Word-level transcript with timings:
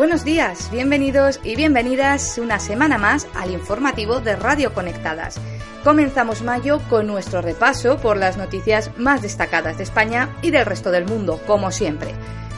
Buenos 0.00 0.24
días, 0.24 0.70
bienvenidos 0.72 1.40
y 1.44 1.56
bienvenidas 1.56 2.38
una 2.38 2.58
semana 2.58 2.96
más 2.96 3.26
al 3.34 3.50
informativo 3.50 4.20
de 4.20 4.34
Radio 4.34 4.72
Conectadas. 4.72 5.38
Comenzamos 5.84 6.40
mayo 6.40 6.80
con 6.88 7.06
nuestro 7.06 7.42
repaso 7.42 7.98
por 7.98 8.16
las 8.16 8.38
noticias 8.38 8.92
más 8.96 9.20
destacadas 9.20 9.76
de 9.76 9.82
España 9.82 10.34
y 10.40 10.52
del 10.52 10.64
resto 10.64 10.90
del 10.90 11.04
mundo, 11.04 11.38
como 11.46 11.70
siempre. 11.70 12.14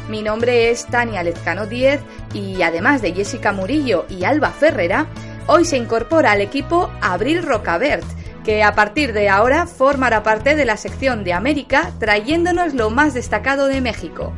Mi 0.08 0.22
nombre 0.22 0.70
es 0.70 0.86
Tania 0.86 1.24
Lezcano 1.24 1.66
Díez 1.66 2.00
y 2.32 2.62
además 2.62 3.02
de 3.02 3.12
Jessica 3.12 3.50
Murillo 3.50 4.06
y 4.08 4.22
Alba 4.22 4.52
Ferrera, 4.52 5.08
hoy 5.48 5.64
se 5.64 5.76
incorpora 5.76 6.30
al 6.30 6.42
equipo 6.42 6.92
Abril 7.00 7.42
Rocabert, 7.42 8.04
que 8.44 8.62
a 8.62 8.76
partir 8.76 9.12
de 9.12 9.28
ahora 9.28 9.66
formará 9.66 10.22
parte 10.22 10.54
de 10.54 10.64
la 10.64 10.76
sección 10.76 11.24
de 11.24 11.32
América 11.32 11.90
trayéndonos 11.98 12.72
lo 12.72 12.90
más 12.90 13.14
destacado 13.14 13.66
de 13.66 13.80
México. 13.80 14.32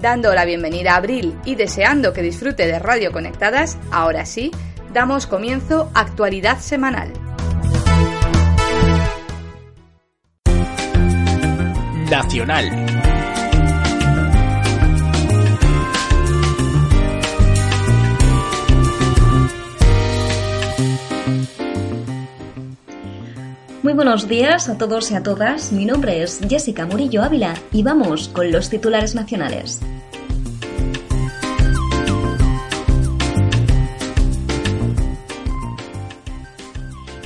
Dando 0.00 0.32
la 0.32 0.46
bienvenida 0.46 0.94
a 0.94 0.96
Abril 0.96 1.36
y 1.44 1.56
deseando 1.56 2.14
que 2.14 2.22
disfrute 2.22 2.66
de 2.66 2.78
Radio 2.78 3.12
Conectadas, 3.12 3.76
ahora 3.92 4.24
sí, 4.24 4.50
damos 4.94 5.26
comienzo 5.26 5.90
a 5.94 6.00
Actualidad 6.00 6.58
Semanal. 6.58 7.12
Nacional. 12.10 12.99
Muy 23.90 23.96
buenos 23.96 24.28
días 24.28 24.68
a 24.68 24.78
todos 24.78 25.10
y 25.10 25.16
a 25.16 25.22
todas. 25.24 25.72
Mi 25.72 25.84
nombre 25.84 26.22
es 26.22 26.38
Jessica 26.48 26.86
Murillo 26.86 27.24
Ávila 27.24 27.56
y 27.72 27.82
vamos 27.82 28.28
con 28.28 28.52
los 28.52 28.70
titulares 28.70 29.16
nacionales. 29.16 29.80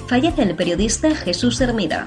Fallece 0.07 0.43
el 0.43 0.57
periodista 0.57 1.15
Jesús 1.15 1.61
Hermida. 1.61 2.07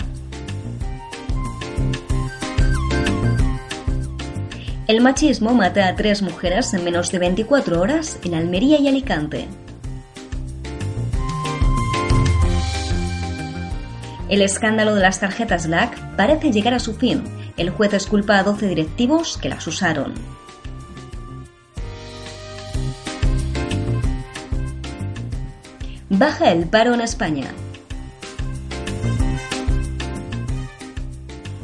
El 4.88 5.02
machismo 5.02 5.54
mata 5.54 5.88
a 5.88 5.96
tres 5.96 6.24
mujeres 6.24 6.74
en 6.74 6.84
menos 6.84 7.12
de 7.12 7.20
24 7.20 7.80
horas 7.80 8.20
en 8.24 8.34
Almería 8.34 8.80
y 8.80 8.88
Alicante. 8.88 9.48
El 14.30 14.42
escándalo 14.42 14.94
de 14.94 15.02
las 15.02 15.22
tarjetas 15.22 15.68
Black 15.68 15.98
parece 16.18 16.52
llegar 16.52 16.74
a 16.74 16.80
su 16.80 16.96
fin. 16.96 17.24
El 17.56 17.70
juez 17.70 17.94
esculpa 17.94 18.38
a 18.38 18.44
12 18.44 18.68
directivos 18.68 19.38
que 19.38 19.48
las 19.48 19.66
usaron. 19.68 20.14
Baja 26.10 26.52
el 26.52 26.68
paro 26.68 26.94
en 26.94 27.02
España. 27.02 27.48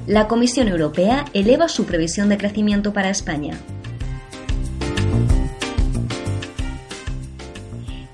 La 0.08 0.28
Comisión 0.28 0.68
Europea 0.68 1.26
eleva 1.34 1.68
su 1.68 1.86
previsión 1.86 2.30
de 2.30 2.38
crecimiento 2.38 2.94
para 2.94 3.10
España. 3.10 3.58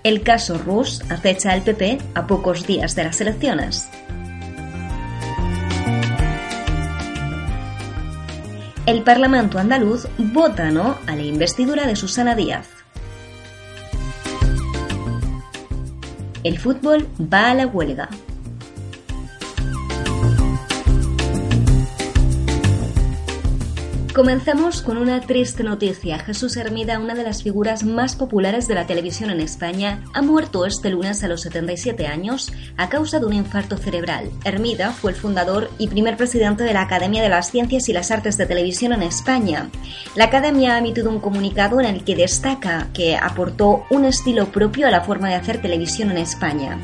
El 0.04 0.24
caso 0.24 0.58
Rus 0.58 1.04
acecha 1.10 1.52
al 1.52 1.62
PP 1.62 2.00
a 2.16 2.26
pocos 2.26 2.66
días 2.66 2.96
de 2.96 3.04
las 3.04 3.22
elecciones. 3.22 3.90
El 8.90 9.04
Parlamento 9.04 9.60
andaluz 9.60 10.08
vota 10.18 10.72
no 10.72 10.98
a 11.06 11.16
la 11.16 11.22
investidura 11.22 11.86
de 11.86 11.96
Susana 11.96 12.34
Díaz. 12.34 12.68
El 16.44 16.58
fútbol 16.58 17.08
va 17.22 17.52
a 17.52 17.54
la 17.54 17.68
huelga. 17.68 18.10
Comenzamos 24.20 24.82
con 24.82 24.98
una 24.98 25.22
triste 25.22 25.64
noticia. 25.64 26.20
Jesús 26.20 26.58
Hermida, 26.58 27.00
una 27.00 27.16
de 27.16 27.24
las 27.24 27.42
figuras 27.42 27.86
más 27.86 28.18
populares 28.18 28.68
de 28.68 28.76
la 28.76 28.86
televisión 28.86 29.30
en 29.30 29.40
España, 29.40 30.04
ha 30.14 30.22
muerto 30.22 30.66
este 30.66 30.90
lunes 30.90 31.24
a 31.24 31.30
los 31.30 31.44
77 31.44 32.06
años 32.06 32.52
a 32.76 32.90
causa 32.90 33.22
de 33.22 33.28
un 33.28 33.32
infarto 33.32 33.78
cerebral. 33.78 34.30
Hermida 34.44 34.92
fue 34.92 35.12
el 35.12 35.18
fundador 35.18 35.72
y 35.78 35.88
primer 35.88 36.18
presidente 36.18 36.66
de 36.66 36.74
la 36.74 36.82
Academia 36.82 37.24
de 37.24 37.30
las 37.30 37.50
Ciencias 37.50 37.88
y 37.88 37.94
las 37.94 38.12
Artes 38.12 38.36
de 38.36 38.46
Televisión 38.46 38.92
en 38.92 39.04
España. 39.04 39.70
La 40.16 40.26
Academia 40.26 40.76
ha 40.76 40.80
emitido 40.80 41.10
un 41.10 41.22
comunicado 41.22 41.80
en 41.80 41.86
el 41.86 42.04
que 42.04 42.18
destaca 42.18 42.90
que 42.94 43.16
aportó 43.16 43.86
un 43.90 44.04
estilo 44.04 44.48
propio 44.48 44.88
a 44.88 44.92
la 44.92 45.00
forma 45.00 45.30
de 45.30 45.36
hacer 45.36 45.62
televisión 45.62 46.12
en 46.12 46.18
España. 46.18 46.78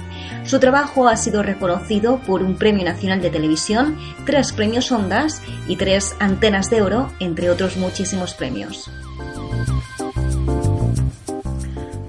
Su 0.45 0.59
trabajo 0.59 1.07
ha 1.07 1.17
sido 1.17 1.43
reconocido 1.43 2.19
por 2.19 2.43
un 2.43 2.55
Premio 2.55 2.85
Nacional 2.85 3.21
de 3.21 3.31
Televisión, 3.31 3.97
tres 4.25 4.53
premios 4.53 4.91
Ondas 4.91 5.41
y 5.67 5.75
tres 5.75 6.15
Antenas 6.19 6.69
de 6.69 6.83
Oro 6.83 7.11
entre 7.25 7.49
otros 7.49 7.77
muchísimos 7.77 8.33
premios. 8.33 8.89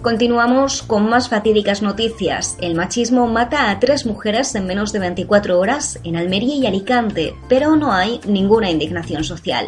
Continuamos 0.06 0.84
con 0.84 1.08
más 1.08 1.28
fatídicas 1.28 1.82
noticias. 1.82 2.56
El 2.60 2.76
machismo 2.76 3.26
mata 3.26 3.72
a 3.72 3.80
tres 3.80 4.06
mujeres 4.06 4.54
en 4.54 4.64
menos 4.64 4.92
de 4.92 5.00
24 5.00 5.58
horas 5.58 5.98
en 6.04 6.14
Almería 6.14 6.54
y 6.54 6.64
Alicante, 6.64 7.34
pero 7.48 7.74
no 7.74 7.92
hay 7.92 8.20
ninguna 8.24 8.70
indignación 8.70 9.24
social. 9.24 9.66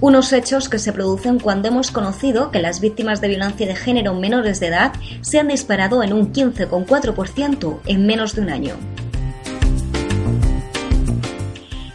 Unos 0.00 0.32
hechos 0.32 0.70
que 0.70 0.78
se 0.78 0.94
producen 0.94 1.38
cuando 1.38 1.68
hemos 1.68 1.90
conocido 1.90 2.50
que 2.50 2.62
las 2.62 2.80
víctimas 2.80 3.20
de 3.20 3.28
violencia 3.28 3.66
de 3.66 3.76
género 3.76 4.14
menores 4.14 4.58
de 4.58 4.68
edad 4.68 4.92
se 5.20 5.38
han 5.38 5.48
disparado 5.48 6.02
en 6.02 6.14
un 6.14 6.32
15,4% 6.32 7.80
en 7.84 8.06
menos 8.06 8.34
de 8.34 8.40
un 8.40 8.48
año. 8.48 8.74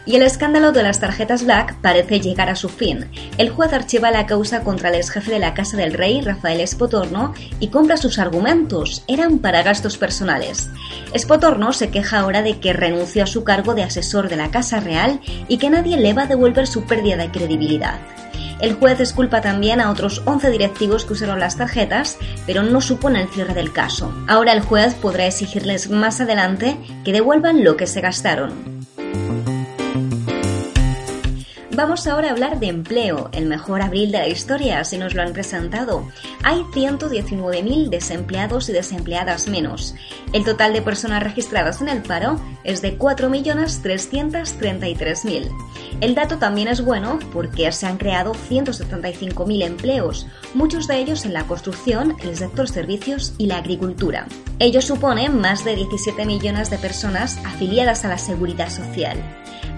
Y 0.06 0.16
el 0.16 0.22
escándalo 0.22 0.72
de 0.72 0.82
las 0.82 1.00
tarjetas 1.00 1.44
Black 1.44 1.76
parece 1.80 2.20
llegar 2.20 2.50
a 2.50 2.56
su 2.56 2.68
fin. 2.68 3.06
El 3.38 3.48
juez 3.48 3.72
archiva 3.72 4.10
la 4.10 4.26
causa 4.26 4.62
contra 4.62 4.90
el 4.90 4.96
ex 4.96 5.10
jefe 5.10 5.32
de 5.32 5.38
la 5.38 5.54
Casa 5.54 5.76
del 5.76 5.94
Rey, 5.94 6.20
Rafael 6.20 6.60
Espotorno, 6.60 7.32
y 7.58 7.68
compra 7.68 7.96
sus 7.96 8.18
argumentos. 8.18 9.02
Eran 9.08 9.38
para 9.38 9.62
gastos 9.62 9.96
personales. 9.96 10.68
Espotorno 11.14 11.72
se 11.72 11.88
queja 11.88 12.20
ahora 12.20 12.42
de 12.42 12.58
que 12.60 12.74
renunció 12.74 13.24
a 13.24 13.26
su 13.26 13.44
cargo 13.44 13.74
de 13.74 13.82
asesor 13.82 14.28
de 14.28 14.36
la 14.36 14.50
Casa 14.50 14.80
Real 14.80 15.20
y 15.48 15.56
que 15.56 15.70
nadie 15.70 15.96
le 15.96 16.12
va 16.12 16.22
a 16.22 16.26
devolver 16.26 16.66
su 16.66 16.84
pérdida 16.84 17.16
de 17.16 17.30
credibilidad. 17.30 17.98
El 18.60 18.74
juez 18.74 19.00
esculpa 19.00 19.40
también 19.40 19.80
a 19.80 19.90
otros 19.90 20.22
11 20.26 20.50
directivos 20.50 21.04
que 21.04 21.14
usaron 21.14 21.40
las 21.40 21.56
tarjetas, 21.56 22.18
pero 22.46 22.62
no 22.62 22.80
supone 22.80 23.20
el 23.20 23.28
cierre 23.28 23.54
del 23.54 23.72
caso. 23.72 24.14
Ahora 24.28 24.52
el 24.52 24.60
juez 24.60 24.94
podrá 24.94 25.26
exigirles 25.26 25.90
más 25.90 26.20
adelante 26.20 26.76
que 27.04 27.12
devuelvan 27.12 27.64
lo 27.64 27.76
que 27.76 27.86
se 27.86 28.00
gastaron. 28.00 28.73
Vamos 31.76 32.06
ahora 32.06 32.28
a 32.28 32.30
hablar 32.30 32.60
de 32.60 32.68
empleo, 32.68 33.30
el 33.32 33.46
mejor 33.46 33.82
abril 33.82 34.12
de 34.12 34.18
la 34.18 34.28
historia, 34.28 34.78
así 34.78 34.96
nos 34.96 35.14
lo 35.14 35.22
han 35.22 35.32
presentado. 35.32 36.06
Hay 36.44 36.60
119.000 36.60 37.88
desempleados 37.88 38.68
y 38.68 38.72
desempleadas 38.72 39.48
menos. 39.48 39.96
El 40.32 40.44
total 40.44 40.72
de 40.72 40.82
personas 40.82 41.24
registradas 41.24 41.80
en 41.80 41.88
el 41.88 42.02
paro 42.02 42.40
es 42.62 42.80
de 42.80 42.96
4.333.000. 42.96 45.50
El 46.00 46.14
dato 46.14 46.38
también 46.38 46.68
es 46.68 46.80
bueno 46.80 47.18
porque 47.32 47.72
se 47.72 47.86
han 47.86 47.96
creado 47.96 48.34
175.000 48.34 49.64
empleos, 49.64 50.28
muchos 50.54 50.86
de 50.86 50.98
ellos 50.98 51.24
en 51.24 51.32
la 51.32 51.48
construcción, 51.48 52.16
el 52.22 52.36
sector 52.36 52.68
servicios 52.68 53.34
y 53.36 53.46
la 53.46 53.56
agricultura. 53.56 54.28
Ello 54.60 54.80
supone 54.80 55.28
más 55.28 55.64
de 55.64 55.74
17 55.74 56.24
millones 56.24 56.70
de 56.70 56.78
personas 56.78 57.36
afiliadas 57.44 58.04
a 58.04 58.08
la 58.08 58.18
seguridad 58.18 58.70
social 58.70 59.18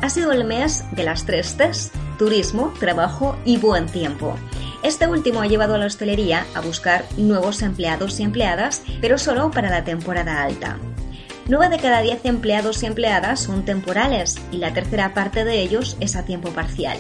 ha 0.02 0.10
sido 0.10 0.32
el 0.32 0.44
mes 0.44 0.84
de 0.93 1.04
las 1.04 1.25
tres 1.25 1.56
T's, 1.56 1.90
turismo, 2.19 2.72
trabajo 2.78 3.37
y 3.44 3.56
buen 3.56 3.87
tiempo. 3.87 4.37
Este 4.82 5.06
último 5.06 5.40
ha 5.40 5.46
llevado 5.46 5.75
a 5.75 5.78
la 5.78 5.87
hostelería 5.87 6.46
a 6.54 6.60
buscar 6.60 7.04
nuevos 7.16 7.62
empleados 7.62 8.20
y 8.20 8.22
empleadas, 8.22 8.82
pero 9.00 9.19
solo 9.19 9.50
para 9.50 9.70
la 9.70 9.84
temporada 9.84 10.43
alta. 10.43 10.78
Nueve 11.48 11.69
de 11.69 11.78
cada 11.78 12.00
diez 12.00 12.25
empleados 12.25 12.82
y 12.82 12.87
empleadas 12.87 13.40
son 13.40 13.64
temporales 13.64 14.37
y 14.50 14.58
la 14.58 14.72
tercera 14.72 15.14
parte 15.14 15.44
de 15.44 15.60
ellos 15.60 15.96
es 16.00 16.16
a 16.16 16.25
tiempo 16.25 16.50
parcial. 16.50 16.99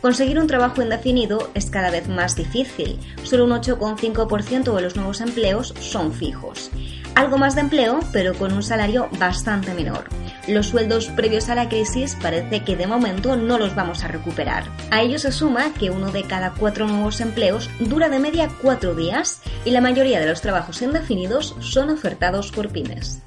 Conseguir 0.00 0.38
un 0.38 0.46
trabajo 0.46 0.82
indefinido 0.82 1.50
es 1.54 1.70
cada 1.70 1.90
vez 1.90 2.08
más 2.08 2.34
difícil, 2.34 2.98
solo 3.22 3.44
un 3.44 3.50
8,5% 3.50 4.74
de 4.74 4.82
los 4.82 4.96
nuevos 4.96 5.20
empleos 5.20 5.74
son 5.80 6.12
fijos. 6.12 6.70
Algo 7.14 7.38
más 7.38 7.54
de 7.54 7.60
empleo, 7.60 8.00
pero 8.12 8.34
con 8.34 8.52
un 8.52 8.62
salario 8.62 9.08
bastante 9.18 9.74
menor 9.74 10.08
los 10.48 10.68
sueldos 10.68 11.06
previos 11.08 11.48
a 11.48 11.54
la 11.54 11.68
crisis 11.68 12.16
parece 12.20 12.64
que 12.64 12.76
de 12.76 12.86
momento 12.86 13.36
no 13.36 13.58
los 13.58 13.74
vamos 13.74 14.04
a 14.04 14.08
recuperar. 14.08 14.64
A 14.90 15.02
ello 15.02 15.18
se 15.18 15.32
suma 15.32 15.72
que 15.74 15.90
uno 15.90 16.10
de 16.10 16.24
cada 16.24 16.52
cuatro 16.52 16.86
nuevos 16.86 17.20
empleos 17.20 17.70
dura 17.80 18.08
de 18.08 18.18
media 18.18 18.50
cuatro 18.60 18.94
días 18.94 19.40
y 19.64 19.70
la 19.70 19.80
mayoría 19.80 20.20
de 20.20 20.26
los 20.26 20.40
trabajos 20.40 20.82
indefinidos 20.82 21.56
son 21.60 21.90
ofertados 21.90 22.50
por 22.50 22.70
pymes. 22.70 23.22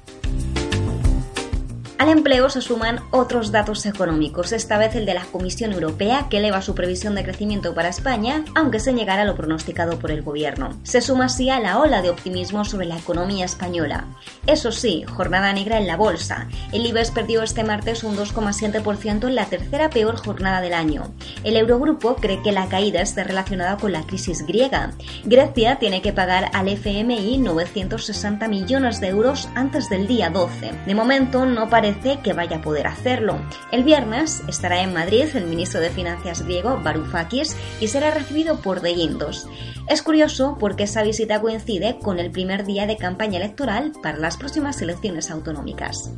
Al 1.98 2.10
empleo 2.10 2.50
se 2.50 2.60
suman 2.60 3.00
otros 3.10 3.52
datos 3.52 3.86
económicos, 3.86 4.52
esta 4.52 4.76
vez 4.76 4.94
el 4.96 5.06
de 5.06 5.14
la 5.14 5.24
Comisión 5.24 5.72
Europea, 5.72 6.26
que 6.28 6.38
eleva 6.38 6.60
su 6.60 6.74
previsión 6.74 7.14
de 7.14 7.24
crecimiento 7.24 7.72
para 7.72 7.88
España, 7.88 8.44
aunque 8.54 8.80
se 8.80 8.92
llegara 8.92 9.22
a 9.22 9.24
lo 9.24 9.34
pronosticado 9.34 9.98
por 9.98 10.10
el 10.10 10.20
gobierno. 10.20 10.78
Se 10.82 11.00
suma 11.00 11.24
así 11.24 11.48
a 11.48 11.58
la 11.58 11.78
ola 11.78 12.02
de 12.02 12.10
optimismo 12.10 12.66
sobre 12.66 12.84
la 12.84 12.98
economía 12.98 13.46
española. 13.46 14.04
Eso 14.46 14.72
sí, 14.72 15.04
jornada 15.08 15.54
negra 15.54 15.78
en 15.78 15.86
la 15.86 15.96
bolsa. 15.96 16.48
El 16.70 16.84
IBEX 16.84 17.12
perdió 17.12 17.42
este 17.42 17.64
martes 17.64 18.04
un 18.04 18.14
2,7% 18.14 19.26
en 19.26 19.34
la 19.34 19.46
tercera 19.46 19.88
peor 19.88 20.16
jornada 20.16 20.60
del 20.60 20.74
año. 20.74 21.14
El 21.44 21.56
Eurogrupo 21.56 22.16
cree 22.16 22.42
que 22.42 22.52
la 22.52 22.68
caída 22.68 23.00
está 23.00 23.24
relacionada 23.24 23.78
con 23.78 23.92
la 23.92 24.02
crisis 24.02 24.46
griega. 24.46 24.92
Grecia 25.24 25.76
tiene 25.78 26.02
que 26.02 26.12
pagar 26.12 26.50
al 26.52 26.68
FMI 26.68 27.38
960 27.38 28.48
millones 28.48 29.00
de 29.00 29.08
euros 29.08 29.48
antes 29.54 29.88
del 29.88 30.06
día 30.06 30.28
12. 30.28 30.72
De 30.86 30.94
momento 30.94 31.46
no 31.46 31.70
parece 31.70 31.85
que 31.94 32.32
vaya 32.32 32.56
a 32.56 32.62
poder 32.62 32.88
hacerlo. 32.88 33.38
El 33.70 33.84
viernes 33.84 34.42
estará 34.48 34.82
en 34.82 34.92
Madrid 34.92 35.28
el 35.34 35.46
ministro 35.46 35.80
de 35.80 35.90
Finanzas 35.90 36.42
griego 36.42 36.80
Varoufakis 36.82 37.56
y 37.80 37.86
será 37.86 38.10
recibido 38.10 38.60
por 38.60 38.80
De 38.80 38.92
Guindos. 38.92 39.46
Es 39.88 40.02
curioso 40.02 40.56
porque 40.58 40.82
esa 40.82 41.04
visita 41.04 41.40
coincide 41.40 41.98
con 42.00 42.18
el 42.18 42.32
primer 42.32 42.64
día 42.64 42.86
de 42.86 42.96
campaña 42.96 43.38
electoral 43.38 43.92
para 44.02 44.18
las 44.18 44.36
próximas 44.36 44.82
elecciones 44.82 45.30
autonómicas. 45.30 46.10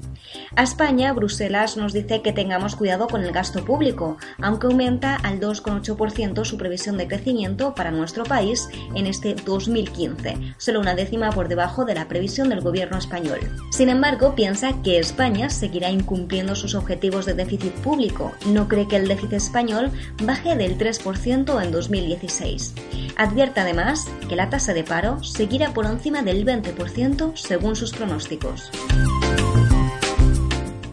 A 0.56 0.62
España, 0.62 1.12
Bruselas 1.12 1.76
nos 1.76 1.92
dice 1.92 2.22
que 2.22 2.32
tengamos 2.32 2.76
cuidado 2.76 3.08
con 3.08 3.22
el 3.22 3.30
gasto 3.30 3.66
público, 3.66 4.16
aunque 4.40 4.68
aumenta 4.68 5.16
al 5.16 5.38
2,8% 5.38 6.46
su 6.46 6.56
previsión 6.56 6.96
de 6.96 7.08
crecimiento 7.08 7.74
para 7.74 7.90
nuestro 7.90 8.24
país 8.24 8.70
en 8.94 9.06
este 9.06 9.34
2015, 9.34 10.54
solo 10.56 10.80
una 10.80 10.94
décima 10.94 11.30
por 11.30 11.48
debajo 11.48 11.84
de 11.84 11.94
la 11.94 12.08
previsión 12.08 12.48
del 12.48 12.62
gobierno 12.62 12.96
español. 12.96 13.38
Sin 13.70 13.90
embargo, 13.90 14.34
piensa 14.34 14.82
que 14.82 14.98
España 14.98 15.50
seguirá 15.50 15.90
incumpliendo 15.90 16.54
sus 16.54 16.74
objetivos 16.74 17.26
de 17.26 17.34
déficit 17.34 17.74
público. 17.74 18.32
No 18.46 18.66
cree 18.66 18.88
que 18.88 18.96
el 18.96 19.08
déficit 19.08 19.34
español 19.34 19.90
baje 20.22 20.56
del 20.56 20.78
3% 20.78 21.62
en 21.62 21.70
2016. 21.70 22.74
Advierte 23.16 23.57
además 23.58 24.08
que 24.28 24.36
la 24.36 24.50
tasa 24.50 24.74
de 24.74 24.84
paro 24.84 25.22
seguirá 25.22 25.72
por 25.72 25.86
encima 25.86 26.22
del 26.22 26.44
20% 26.44 27.36
según 27.36 27.76
sus 27.76 27.92
pronósticos. 27.92 28.70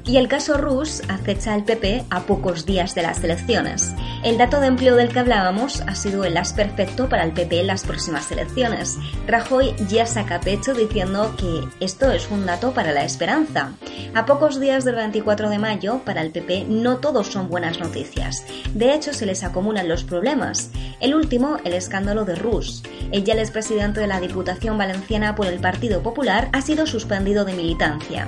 Y 0.05 0.17
el 0.17 0.27
caso 0.27 0.57
Rus 0.57 1.01
acecha 1.07 1.53
al 1.53 1.63
PP 1.63 2.05
a 2.09 2.21
pocos 2.21 2.65
días 2.65 2.93
de 2.93 3.01
las 3.01 3.23
elecciones. 3.23 3.93
El 4.25 4.39
dato 4.39 4.59
de 4.59 4.65
empleo 4.65 4.95
del 4.95 5.09
que 5.09 5.19
hablábamos 5.19 5.81
ha 5.81 5.93
sido 5.93 6.25
el 6.25 6.35
as 6.35 6.51
perfecto 6.51 7.07
para 7.07 7.23
el 7.23 7.31
PP 7.31 7.59
en 7.59 7.67
las 7.67 7.83
próximas 7.83 8.31
elecciones. 8.31 8.97
Rajoy 9.27 9.75
ya 9.87 10.07
saca 10.07 10.39
pecho 10.39 10.73
diciendo 10.73 11.35
que 11.37 11.61
esto 11.79 12.11
es 12.11 12.31
un 12.31 12.43
dato 12.47 12.71
para 12.73 12.91
la 12.91 13.03
esperanza. 13.03 13.73
A 14.15 14.25
pocos 14.25 14.59
días 14.59 14.83
del 14.83 14.95
24 14.95 15.47
de 15.47 15.59
mayo, 15.59 16.01
para 16.03 16.23
el 16.23 16.31
PP 16.31 16.65
no 16.67 16.97
todos 16.97 17.27
son 17.27 17.49
buenas 17.49 17.79
noticias. 17.79 18.43
De 18.73 18.95
hecho, 18.95 19.13
se 19.13 19.27
les 19.27 19.43
acumulan 19.43 19.87
los 19.87 20.03
problemas. 20.03 20.71
El 21.01 21.13
último, 21.13 21.57
el 21.63 21.73
escándalo 21.73 22.25
de 22.25 22.33
Rus. 22.33 22.81
El 23.11 23.25
ya 23.25 23.35
el 23.35 23.51
presidente 23.51 23.99
de 23.99 24.07
la 24.07 24.19
Diputación 24.19 24.75
Valenciana 24.75 25.35
por 25.35 25.45
el 25.45 25.59
Partido 25.59 26.01
Popular 26.01 26.49
ha 26.51 26.63
sido 26.63 26.87
suspendido 26.87 27.45
de 27.45 27.53
militancia. 27.53 28.27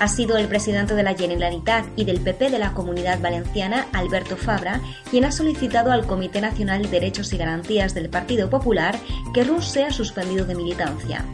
Ha 0.00 0.08
sido 0.08 0.36
el 0.36 0.48
presidente 0.48 0.94
de 0.94 1.02
la 1.02 1.14
Generalitat 1.14 1.86
y 1.96 2.04
del 2.04 2.20
PP 2.20 2.50
de 2.50 2.58
la 2.58 2.72
Comunidad 2.72 3.20
Valenciana, 3.20 3.86
Alberto 3.92 4.36
Fabra, 4.36 4.80
quien 5.10 5.24
ha 5.24 5.32
solicitado 5.32 5.92
al 5.92 6.06
Comité 6.06 6.40
Nacional 6.40 6.82
de 6.82 6.88
Derechos 6.88 7.32
y 7.32 7.36
Garantías 7.36 7.94
del 7.94 8.10
Partido 8.10 8.50
Popular 8.50 8.98
que 9.32 9.44
Rus 9.44 9.66
sea 9.66 9.90
suspendido 9.90 10.44
de 10.44 10.54
militancia. 10.54 11.24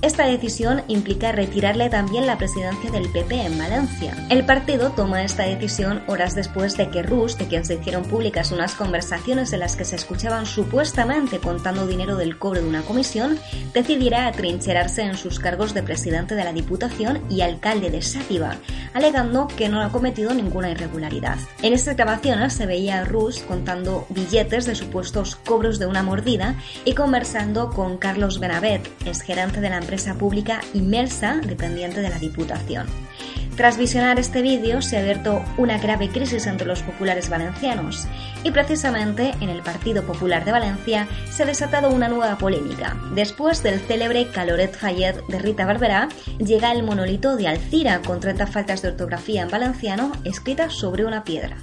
Esta 0.00 0.26
decisión 0.26 0.82
implica 0.86 1.32
retirarle 1.32 1.90
también 1.90 2.24
la 2.24 2.38
presidencia 2.38 2.88
del 2.92 3.10
PP 3.10 3.34
en 3.34 3.58
Valencia. 3.58 4.14
El 4.30 4.46
partido 4.46 4.90
toma 4.90 5.24
esta 5.24 5.42
decisión 5.42 6.02
horas 6.06 6.36
después 6.36 6.76
de 6.76 6.88
que 6.88 7.02
Rus, 7.02 7.36
de 7.36 7.48
quien 7.48 7.64
se 7.64 7.74
hicieron 7.74 8.04
públicas 8.04 8.52
unas 8.52 8.74
conversaciones 8.74 9.52
en 9.52 9.58
las 9.58 9.74
que 9.74 9.84
se 9.84 9.96
escuchaban 9.96 10.46
supuestamente 10.46 11.40
contando 11.40 11.88
dinero 11.88 12.14
del 12.14 12.38
cobro 12.38 12.62
de 12.62 12.68
una 12.68 12.82
comisión, 12.82 13.40
decidiera 13.74 14.28
atrincherarse 14.28 15.02
en 15.02 15.16
sus 15.16 15.40
cargos 15.40 15.74
de 15.74 15.82
presidente 15.82 16.36
de 16.36 16.44
la 16.44 16.52
Diputación 16.52 17.20
y 17.28 17.40
alcalde 17.40 17.90
de 17.90 18.02
Sátiva, 18.02 18.54
alegando 18.94 19.48
que 19.48 19.68
no 19.68 19.82
ha 19.82 19.90
cometido 19.90 20.32
ninguna 20.32 20.70
irregularidad. 20.70 21.38
En 21.62 21.72
esta 21.72 21.94
grabación 21.94 22.48
se 22.52 22.66
veía 22.66 23.00
a 23.00 23.04
Rus 23.04 23.40
contando 23.40 24.06
billetes 24.10 24.64
de 24.64 24.76
supuestos 24.76 25.34
cobros 25.34 25.80
de 25.80 25.86
una 25.86 26.04
mordida 26.04 26.54
y 26.84 26.94
conversando 26.94 27.70
con 27.70 27.98
Carlos 27.98 28.38
Benavet, 28.38 28.88
ex 29.04 29.22
gerente 29.22 29.60
de 29.60 29.70
la 29.70 29.87
empresa 29.88 30.16
pública 30.16 30.60
Inmersa, 30.74 31.40
dependiente 31.42 32.02
de 32.02 32.10
la 32.10 32.18
Diputación. 32.18 32.86
Tras 33.56 33.78
visionar 33.78 34.18
este 34.18 34.42
vídeo 34.42 34.82
se 34.82 34.98
ha 34.98 35.00
abierto 35.00 35.42
una 35.56 35.78
grave 35.78 36.10
crisis 36.10 36.46
entre 36.46 36.66
los 36.66 36.82
populares 36.82 37.30
valencianos 37.30 38.06
y 38.44 38.50
precisamente 38.50 39.32
en 39.40 39.48
el 39.48 39.62
Partido 39.62 40.04
Popular 40.04 40.44
de 40.44 40.52
Valencia 40.52 41.08
se 41.30 41.42
ha 41.42 41.46
desatado 41.46 41.88
una 41.88 42.08
nueva 42.08 42.36
polémica. 42.36 42.98
Después 43.14 43.62
del 43.62 43.80
célebre 43.80 44.28
Caloret 44.30 44.76
Fayet 44.76 45.26
de 45.26 45.38
Rita 45.38 45.64
Barberá, 45.64 46.08
llega 46.38 46.70
el 46.70 46.82
monolito 46.82 47.36
de 47.36 47.48
Alcira 47.48 48.02
con 48.02 48.20
30 48.20 48.46
faltas 48.46 48.82
de 48.82 48.88
ortografía 48.88 49.42
en 49.42 49.50
valenciano 49.50 50.12
escritas 50.22 50.74
sobre 50.74 51.06
una 51.06 51.24
piedra. 51.24 51.56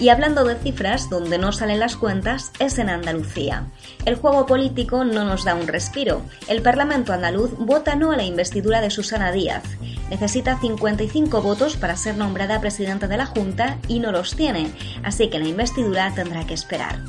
Y 0.00 0.08
hablando 0.08 0.44
de 0.44 0.56
cifras, 0.56 1.10
donde 1.10 1.36
no 1.36 1.52
salen 1.52 1.78
las 1.78 1.94
cuentas 1.94 2.52
es 2.58 2.78
en 2.78 2.88
Andalucía. 2.88 3.66
El 4.06 4.14
juego 4.14 4.46
político 4.46 5.04
no 5.04 5.24
nos 5.24 5.44
da 5.44 5.54
un 5.54 5.68
respiro. 5.68 6.22
El 6.48 6.62
Parlamento 6.62 7.12
andaluz 7.12 7.50
vota 7.58 7.96
no 7.96 8.10
a 8.10 8.16
la 8.16 8.22
investidura 8.22 8.80
de 8.80 8.88
Susana 8.88 9.30
Díaz. 9.30 9.62
Necesita 10.08 10.58
55 10.58 11.42
votos 11.42 11.76
para 11.76 11.96
ser 11.96 12.16
nombrada 12.16 12.62
presidenta 12.62 13.08
de 13.08 13.18
la 13.18 13.26
Junta 13.26 13.76
y 13.88 13.98
no 13.98 14.10
los 14.10 14.34
tiene, 14.34 14.72
así 15.02 15.28
que 15.28 15.38
la 15.38 15.48
investidura 15.48 16.14
tendrá 16.14 16.46
que 16.46 16.54
esperar. 16.54 17.00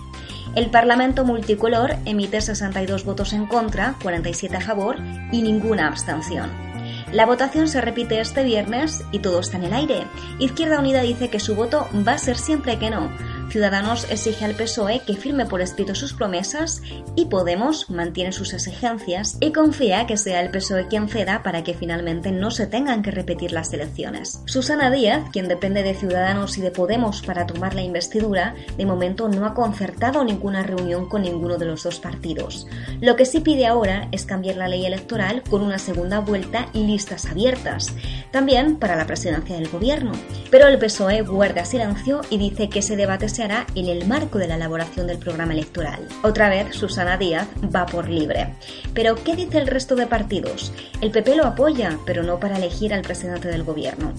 El 0.54 0.70
Parlamento 0.70 1.24
multicolor 1.24 1.96
emite 2.04 2.42
62 2.42 3.06
votos 3.06 3.32
en 3.32 3.46
contra, 3.48 3.96
47 4.04 4.58
a 4.58 4.62
favor 4.62 4.98
y 5.32 5.42
ninguna 5.44 5.88
abstención. 5.88 6.71
La 7.12 7.26
votación 7.26 7.68
se 7.68 7.82
repite 7.82 8.22
este 8.22 8.42
viernes 8.44 9.04
y 9.12 9.20
todo 9.20 9.42
está 9.42 9.58
en 9.58 9.66
el 9.66 9.74
aire. 9.74 10.08
Izquierda 10.40 10.80
Unida 10.80 11.02
dice 11.02 11.30
que 11.30 11.42
su 11.42 11.56
voto 11.56 11.90
va 12.08 12.14
a 12.14 12.18
ser 12.18 12.38
siempre 12.38 12.80
que 12.80 12.90
no. 12.90 13.12
Ciudadanos 13.52 14.08
exige 14.10 14.46
al 14.46 14.56
PSOE 14.56 15.02
que 15.06 15.18
firme 15.18 15.46
por 15.46 15.60
escrito 15.60 15.94
sus 15.94 16.14
promesas 16.14 16.82
y 17.18 17.26
Podemos 17.26 17.90
mantiene 17.90 18.32
sus 18.32 18.54
exigencias 18.54 19.36
y 19.42 19.52
confía 19.52 20.08
que 20.08 20.16
sea 20.16 20.40
el 20.40 20.52
PSOE 20.52 20.88
quien 20.88 21.10
ceda 21.10 21.44
para 21.44 21.62
que 21.62 21.74
finalmente 21.74 22.32
no 22.32 22.50
se 22.50 22.66
tengan 22.66 23.02
que 23.02 23.12
repetir 23.12 23.52
las 23.52 23.74
elecciones. 23.74 24.42
Susana 24.46 24.90
Díaz, 24.90 25.30
quien 25.34 25.50
depende 25.50 25.84
de 25.84 25.96
Ciudadanos 25.96 26.58
y 26.58 26.62
de 26.62 26.72
Podemos 26.72 27.24
para 27.24 27.46
tomar 27.46 27.76
la 27.76 27.82
investidura, 27.82 28.56
de 28.78 28.86
momento 28.86 29.28
no 29.28 29.46
ha 29.46 29.54
concertado 29.54 30.24
ninguna 30.24 30.64
reunión 30.64 31.10
con 31.10 31.24
ninguno 31.24 31.58
de 31.58 31.66
los 31.66 31.84
dos 31.84 32.00
partidos. 32.00 32.68
Lo 33.02 33.18
que 33.18 33.26
sí 33.26 33.42
pide 33.42 33.68
ahora 33.68 34.08
es 34.14 34.26
cambiar 34.26 34.56
la 34.56 34.70
ley 34.70 34.86
electoral 34.86 35.44
con 35.50 35.62
una 35.62 35.78
segunda 35.78 36.20
vuelta 36.20 36.70
y 36.72 36.88
listas 36.88 37.26
abiertas, 37.26 37.94
también 38.32 38.78
para 38.78 38.96
la 38.96 39.06
presidencia 39.06 39.56
del 39.56 39.70
gobierno. 39.70 40.12
Pero 40.50 40.68
el 40.68 40.80
PSOE 40.80 41.22
guarda 41.22 41.66
silencio 41.66 42.22
y 42.30 42.38
dice 42.38 42.70
que 42.70 42.80
ese 42.80 42.96
debate 42.96 43.30
se 43.30 43.44
hará 43.44 43.66
en 43.76 43.88
el 43.88 44.08
marco 44.08 44.38
de 44.38 44.48
la 44.48 44.56
elaboración 44.56 45.08
del 45.08 45.18
programa 45.18 45.54
electoral. 45.54 46.08
Otra 46.24 46.50
vez, 46.50 46.76
Susana 46.76 47.18
Díaz 47.18 47.48
va 47.74 47.86
por 47.86 48.10
libre. 48.10 48.56
Pero, 48.94 49.16
¿qué 49.16 49.36
dice 49.36 49.58
el 49.58 49.68
resto 49.68 49.96
de 49.96 50.08
partidos? 50.08 50.72
El 51.02 51.12
PP 51.12 51.36
lo 51.36 51.46
apoya, 51.46 51.98
pero 52.06 52.24
no 52.24 52.40
para 52.40 52.58
elegir 52.58 52.94
al 52.94 53.02
presidente 53.02 53.48
del 53.48 53.64
gobierno. 53.64 54.14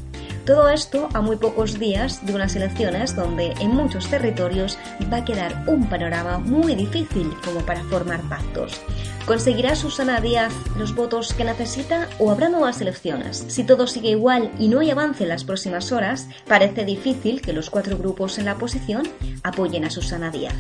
Todo 0.45 0.69
esto 0.71 1.09
a 1.15 1.21
muy 1.21 1.37
pocos 1.37 1.79
días 1.79 2.27
de 2.27 2.35
unas 2.35 2.57
elecciones 2.57 3.15
donde 3.15 3.53
en 3.61 3.71
muchos 3.71 4.09
territorios 4.09 4.77
va 5.13 5.19
a 5.19 5.25
quedar 5.25 5.65
un 5.69 5.89
panorama 5.89 6.39
muy 6.39 6.75
difícil 6.75 7.33
como 7.45 7.61
para 7.61 7.85
formar 7.85 8.21
pactos. 8.29 8.81
¿Conseguirá 9.25 9.77
Susana 9.77 10.21
Díaz 10.21 10.53
los 10.77 10.97
votos 10.97 11.33
que 11.33 11.45
necesita 11.45 12.09
o 12.19 12.33
habrá 12.33 12.49
nuevas 12.49 12.81
elecciones? 12.81 13.45
Si 13.47 13.63
todo 13.63 13.87
sigue 13.87 14.11
igual 14.11 14.51
y 14.59 14.67
no 14.67 14.81
hay 14.81 14.91
avance 14.91 15.23
en 15.23 15.29
las 15.29 15.45
próximas 15.45 15.93
horas, 15.93 16.27
parece 16.49 16.85
difícil 16.85 17.41
que 17.41 17.53
los 17.53 17.71
cuatro 17.71 17.97
grupos 17.97 18.39
en 18.39 18.47
la 18.47 18.55
oposición 18.55 19.09
apoyen 19.45 19.85
a 19.85 19.91
Susana 19.91 20.33
Díaz. 20.33 20.57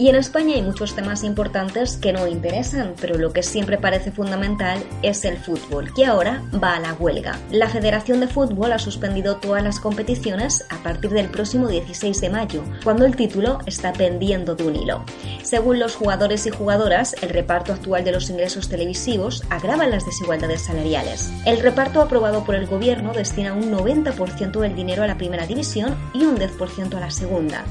Y 0.00 0.08
en 0.08 0.16
España 0.16 0.54
hay 0.54 0.62
muchos 0.62 0.94
temas 0.94 1.24
importantes 1.24 1.98
que 1.98 2.14
no 2.14 2.26
interesan, 2.26 2.94
pero 2.98 3.18
lo 3.18 3.34
que 3.34 3.42
siempre 3.42 3.76
parece 3.76 4.10
fundamental 4.10 4.82
es 5.02 5.26
el 5.26 5.36
fútbol, 5.36 5.92
que 5.92 6.06
ahora 6.06 6.42
va 6.52 6.76
a 6.76 6.80
la 6.80 6.94
huelga. 6.94 7.38
La 7.50 7.68
Federación 7.68 8.18
de 8.20 8.26
Fútbol 8.26 8.72
ha 8.72 8.78
suspendido 8.78 9.36
todas 9.36 9.62
las 9.62 9.78
competiciones 9.78 10.64
a 10.70 10.82
partir 10.82 11.10
del 11.10 11.28
próximo 11.28 11.68
16 11.68 12.18
de 12.18 12.30
mayo, 12.30 12.64
cuando 12.82 13.04
el 13.04 13.14
título 13.14 13.58
está 13.66 13.92
pendiendo 13.92 14.54
de 14.54 14.64
un 14.64 14.76
hilo. 14.76 15.04
Según 15.42 15.78
los 15.78 15.96
jugadores 15.96 16.46
y 16.46 16.50
jugadoras, 16.50 17.14
el 17.20 17.28
reparto 17.28 17.74
actual 17.74 18.02
de 18.02 18.12
los 18.12 18.30
ingresos 18.30 18.70
televisivos 18.70 19.44
agrava 19.50 19.86
las 19.86 20.06
desigualdades 20.06 20.62
salariales. 20.62 21.30
El 21.44 21.60
reparto 21.60 22.00
aprobado 22.00 22.42
por 22.44 22.54
el 22.54 22.66
gobierno 22.66 23.12
destina 23.12 23.52
un 23.52 23.70
90% 23.70 24.60
del 24.60 24.74
dinero 24.74 25.02
a 25.02 25.06
la 25.06 25.18
primera 25.18 25.46
división 25.46 25.94
y 26.14 26.24
un 26.24 26.38
10% 26.38 26.94
a 26.94 27.00
la 27.00 27.10
segunda 27.10 27.66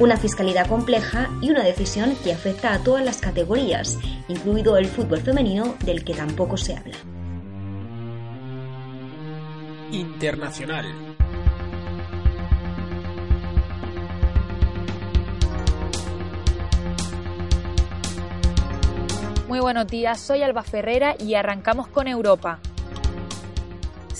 una 0.00 0.16
fiscalidad 0.16 0.66
compleja 0.66 1.30
y 1.40 1.50
una 1.50 1.59
decisión 1.62 2.16
que 2.22 2.32
afecta 2.32 2.74
a 2.74 2.78
todas 2.78 3.04
las 3.04 3.18
categorías, 3.18 3.98
incluido 4.28 4.76
el 4.76 4.86
fútbol 4.86 5.20
femenino 5.20 5.74
del 5.84 6.04
que 6.04 6.14
tampoco 6.14 6.56
se 6.56 6.76
habla. 6.76 6.96
Internacional. 9.92 10.86
Muy 19.48 19.58
buenos 19.58 19.88
días, 19.88 20.20
soy 20.20 20.42
Alba 20.42 20.62
Ferrera 20.62 21.16
y 21.18 21.34
arrancamos 21.34 21.88
con 21.88 22.06
Europa. 22.06 22.60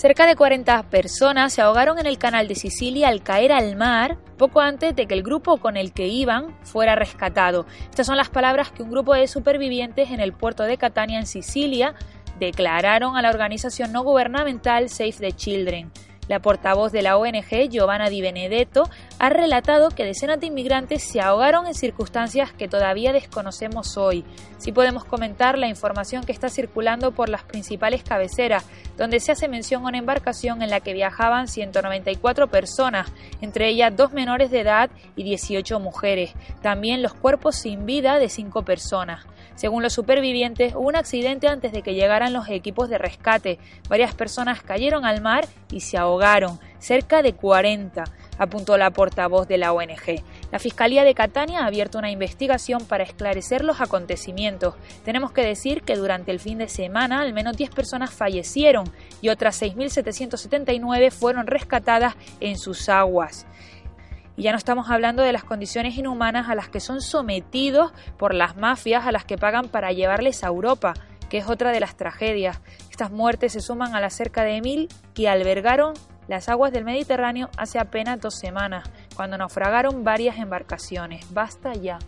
Cerca 0.01 0.25
de 0.25 0.35
40 0.35 0.89
personas 0.89 1.53
se 1.53 1.61
ahogaron 1.61 1.99
en 1.99 2.07
el 2.07 2.17
canal 2.17 2.47
de 2.47 2.55
Sicilia 2.55 3.07
al 3.07 3.21
caer 3.21 3.51
al 3.51 3.75
mar 3.75 4.17
poco 4.35 4.59
antes 4.59 4.95
de 4.95 5.05
que 5.05 5.13
el 5.13 5.21
grupo 5.21 5.57
con 5.57 5.77
el 5.77 5.93
que 5.93 6.07
iban 6.07 6.57
fuera 6.63 6.95
rescatado. 6.95 7.67
Estas 7.87 8.07
son 8.07 8.17
las 8.17 8.29
palabras 8.29 8.71
que 8.71 8.81
un 8.81 8.89
grupo 8.89 9.13
de 9.13 9.27
supervivientes 9.27 10.09
en 10.09 10.19
el 10.19 10.33
puerto 10.33 10.63
de 10.63 10.77
Catania, 10.77 11.19
en 11.19 11.27
Sicilia, 11.27 11.93
declararon 12.39 13.15
a 13.15 13.21
la 13.21 13.29
organización 13.29 13.91
no 13.91 14.01
gubernamental 14.01 14.89
Save 14.89 15.17
the 15.19 15.33
Children. 15.33 15.91
La 16.31 16.39
portavoz 16.39 16.93
de 16.93 17.01
la 17.01 17.17
ONG, 17.17 17.67
Giovanna 17.69 18.09
Di 18.09 18.21
Benedetto, 18.21 18.89
ha 19.19 19.29
relatado 19.29 19.89
que 19.89 20.05
decenas 20.05 20.39
de 20.39 20.47
inmigrantes 20.47 21.03
se 21.03 21.19
ahogaron 21.19 21.67
en 21.67 21.73
circunstancias 21.73 22.53
que 22.53 22.69
todavía 22.69 23.11
desconocemos 23.11 23.97
hoy. 23.97 24.23
Si 24.57 24.71
podemos 24.71 25.03
comentar 25.03 25.57
la 25.57 25.67
información 25.67 26.23
que 26.23 26.31
está 26.31 26.47
circulando 26.47 27.11
por 27.11 27.27
las 27.27 27.43
principales 27.43 28.03
cabeceras, 28.03 28.65
donde 28.97 29.19
se 29.19 29.33
hace 29.33 29.49
mención 29.49 29.83
a 29.83 29.89
una 29.89 29.97
embarcación 29.97 30.61
en 30.61 30.69
la 30.69 30.79
que 30.79 30.93
viajaban 30.93 31.49
194 31.49 32.47
personas, 32.47 33.11
entre 33.41 33.67
ellas 33.67 33.93
dos 33.93 34.13
menores 34.13 34.51
de 34.51 34.61
edad 34.61 34.89
y 35.17 35.23
18 35.23 35.81
mujeres. 35.81 36.31
También 36.61 37.01
los 37.01 37.13
cuerpos 37.13 37.57
sin 37.57 37.85
vida 37.85 38.19
de 38.19 38.29
cinco 38.29 38.63
personas. 38.63 39.25
Según 39.55 39.83
los 39.83 39.93
supervivientes, 39.93 40.73
hubo 40.75 40.87
un 40.87 40.95
accidente 40.95 41.47
antes 41.47 41.71
de 41.71 41.81
que 41.81 41.93
llegaran 41.93 42.33
los 42.33 42.49
equipos 42.49 42.89
de 42.89 42.97
rescate. 42.97 43.59
Varias 43.89 44.15
personas 44.15 44.61
cayeron 44.61 45.05
al 45.05 45.21
mar 45.21 45.47
y 45.71 45.81
se 45.81 45.97
ahogaron, 45.97 46.59
cerca 46.79 47.21
de 47.21 47.33
40, 47.33 48.03
apuntó 48.37 48.77
la 48.77 48.89
portavoz 48.89 49.47
de 49.47 49.59
la 49.59 49.71
ONG. 49.71 50.23
La 50.51 50.57
Fiscalía 50.57 51.03
de 51.03 51.13
Catania 51.13 51.61
ha 51.61 51.67
abierto 51.67 51.99
una 51.99 52.09
investigación 52.09 52.85
para 52.85 53.03
esclarecer 53.03 53.63
los 53.63 53.81
acontecimientos. 53.81 54.73
Tenemos 55.05 55.31
que 55.31 55.45
decir 55.45 55.83
que 55.83 55.95
durante 55.95 56.31
el 56.31 56.39
fin 56.39 56.57
de 56.57 56.67
semana 56.67 57.21
al 57.21 57.33
menos 57.33 57.55
10 57.55 57.69
personas 57.69 58.11
fallecieron 58.11 58.85
y 59.21 59.29
otras 59.29 59.61
6.779 59.61 61.11
fueron 61.11 61.45
rescatadas 61.45 62.15
en 62.39 62.57
sus 62.57 62.89
aguas. 62.89 63.45
Y 64.35 64.43
ya 64.43 64.51
no 64.51 64.57
estamos 64.57 64.89
hablando 64.89 65.23
de 65.23 65.33
las 65.33 65.43
condiciones 65.43 65.97
inhumanas 65.97 66.49
a 66.49 66.55
las 66.55 66.69
que 66.69 66.79
son 66.79 67.01
sometidos 67.01 67.91
por 68.17 68.33
las 68.33 68.55
mafias 68.55 69.05
a 69.05 69.11
las 69.11 69.25
que 69.25 69.37
pagan 69.37 69.67
para 69.67 69.91
llevarles 69.91 70.43
a 70.43 70.47
Europa, 70.47 70.93
que 71.29 71.37
es 71.37 71.49
otra 71.49 71.71
de 71.71 71.79
las 71.79 71.95
tragedias. 71.95 72.61
Estas 72.89 73.11
muertes 73.11 73.53
se 73.53 73.61
suman 73.61 73.95
a 73.95 74.01
las 74.01 74.13
cerca 74.13 74.43
de 74.43 74.61
mil 74.61 74.89
que 75.13 75.29
albergaron 75.29 75.93
las 76.27 76.49
aguas 76.49 76.71
del 76.71 76.85
Mediterráneo 76.85 77.49
hace 77.57 77.79
apenas 77.79 78.21
dos 78.21 78.35
semanas, 78.35 78.89
cuando 79.15 79.37
naufragaron 79.37 80.03
varias 80.03 80.37
embarcaciones. 80.37 81.25
Basta 81.33 81.73
ya. 81.73 81.99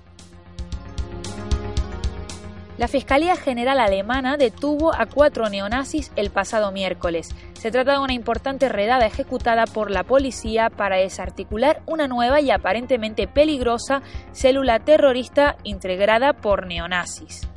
La 2.77 2.87
Fiscalía 2.87 3.35
General 3.35 3.79
Alemana 3.79 4.35
detuvo 4.35 4.95
a 4.95 5.05
cuatro 5.05 5.47
neonazis 5.47 6.11
el 6.15 6.31
pasado 6.31 6.71
miércoles. 6.71 7.29
Se 7.53 7.69
trata 7.69 7.93
de 7.93 7.99
una 7.99 8.13
importante 8.13 8.67
redada 8.67 9.05
ejecutada 9.05 9.65
por 9.65 9.91
la 9.91 10.03
policía 10.03 10.71
para 10.71 10.97
desarticular 10.97 11.83
una 11.85 12.07
nueva 12.07 12.41
y 12.41 12.49
aparentemente 12.49 13.27
peligrosa 13.27 14.01
célula 14.31 14.79
terrorista 14.79 15.55
integrada 15.63 16.33
por 16.33 16.65
neonazis. 16.65 17.47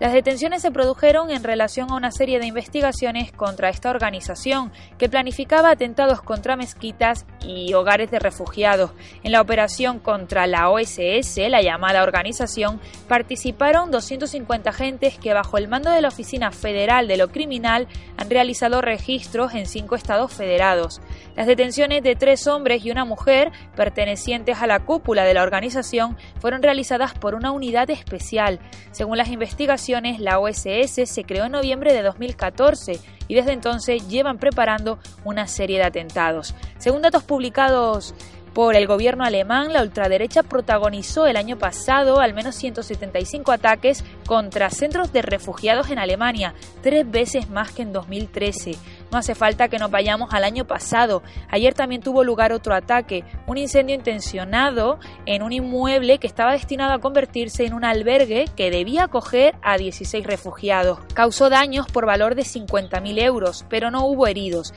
Las 0.00 0.14
detenciones 0.14 0.62
se 0.62 0.70
produjeron 0.70 1.30
en 1.30 1.44
relación 1.44 1.90
a 1.90 1.94
una 1.94 2.10
serie 2.10 2.38
de 2.38 2.46
investigaciones 2.46 3.32
contra 3.32 3.68
esta 3.68 3.90
organización 3.90 4.72
que 4.96 5.10
planificaba 5.10 5.70
atentados 5.70 6.22
contra 6.22 6.56
mezquitas 6.56 7.26
y 7.42 7.74
hogares 7.74 8.10
de 8.10 8.18
refugiados. 8.18 8.92
En 9.22 9.32
la 9.32 9.42
operación 9.42 9.98
contra 9.98 10.46
la 10.46 10.70
OSS, 10.70 11.36
la 11.50 11.60
llamada 11.60 12.02
organización, 12.02 12.80
participaron 13.08 13.90
250 13.90 14.70
agentes 14.70 15.18
que 15.18 15.34
bajo 15.34 15.58
el 15.58 15.68
mando 15.68 15.90
de 15.90 16.00
la 16.00 16.08
Oficina 16.08 16.50
Federal 16.50 17.06
de 17.06 17.18
lo 17.18 17.28
Criminal 17.28 17.86
han 18.16 18.30
realizado 18.30 18.80
registros 18.80 19.52
en 19.52 19.66
cinco 19.66 19.96
estados 19.96 20.32
federados. 20.32 21.02
Las 21.36 21.46
detenciones 21.46 22.02
de 22.02 22.16
tres 22.16 22.46
hombres 22.46 22.86
y 22.86 22.90
una 22.90 23.04
mujer 23.04 23.52
pertenecientes 23.76 24.62
a 24.62 24.66
la 24.66 24.80
cúpula 24.80 25.24
de 25.24 25.34
la 25.34 25.42
organización 25.42 26.16
fueron 26.38 26.62
realizadas 26.62 27.12
por 27.12 27.34
una 27.34 27.50
unidad 27.50 27.90
especial. 27.90 28.60
Según 28.92 29.18
las 29.18 29.28
investigaciones, 29.28 29.89
la 30.18 30.38
OSS 30.38 31.08
se 31.08 31.24
creó 31.24 31.44
en 31.44 31.52
noviembre 31.52 31.92
de 31.92 32.02
2014 32.02 33.00
y 33.26 33.34
desde 33.34 33.52
entonces 33.52 34.08
llevan 34.08 34.38
preparando 34.38 34.98
una 35.24 35.46
serie 35.48 35.78
de 35.78 35.84
atentados. 35.84 36.54
Según 36.78 37.02
datos 37.02 37.24
publicados 37.24 38.14
por 38.54 38.74
el 38.74 38.86
gobierno 38.86 39.24
alemán, 39.24 39.72
la 39.72 39.82
ultraderecha 39.82 40.42
protagonizó 40.42 41.26
el 41.26 41.36
año 41.36 41.56
pasado 41.58 42.20
al 42.20 42.34
menos 42.34 42.56
175 42.56 43.52
ataques 43.52 44.04
contra 44.26 44.70
centros 44.70 45.12
de 45.12 45.22
refugiados 45.22 45.90
en 45.90 45.98
Alemania, 45.98 46.54
tres 46.82 47.08
veces 47.08 47.48
más 47.48 47.72
que 47.72 47.82
en 47.82 47.92
2013. 47.92 48.72
No 49.10 49.18
hace 49.18 49.34
falta 49.34 49.68
que 49.68 49.78
nos 49.78 49.90
vayamos 49.90 50.32
al 50.32 50.44
año 50.44 50.66
pasado. 50.66 51.22
Ayer 51.48 51.74
también 51.74 52.00
tuvo 52.00 52.22
lugar 52.22 52.52
otro 52.52 52.74
ataque, 52.74 53.24
un 53.46 53.58
incendio 53.58 53.96
intencionado 53.96 55.00
en 55.26 55.42
un 55.42 55.52
inmueble 55.52 56.18
que 56.18 56.28
estaba 56.28 56.52
destinado 56.52 56.92
a 56.92 57.00
convertirse 57.00 57.66
en 57.66 57.74
un 57.74 57.84
albergue 57.84 58.46
que 58.56 58.70
debía 58.70 59.04
acoger 59.04 59.56
a 59.62 59.78
16 59.78 60.24
refugiados. 60.24 61.00
Causó 61.14 61.50
daños 61.50 61.86
por 61.88 62.06
valor 62.06 62.36
de 62.36 62.42
50.000 62.42 63.20
euros, 63.20 63.64
pero 63.68 63.90
no 63.90 64.06
hubo 64.06 64.28
heridos. 64.28 64.72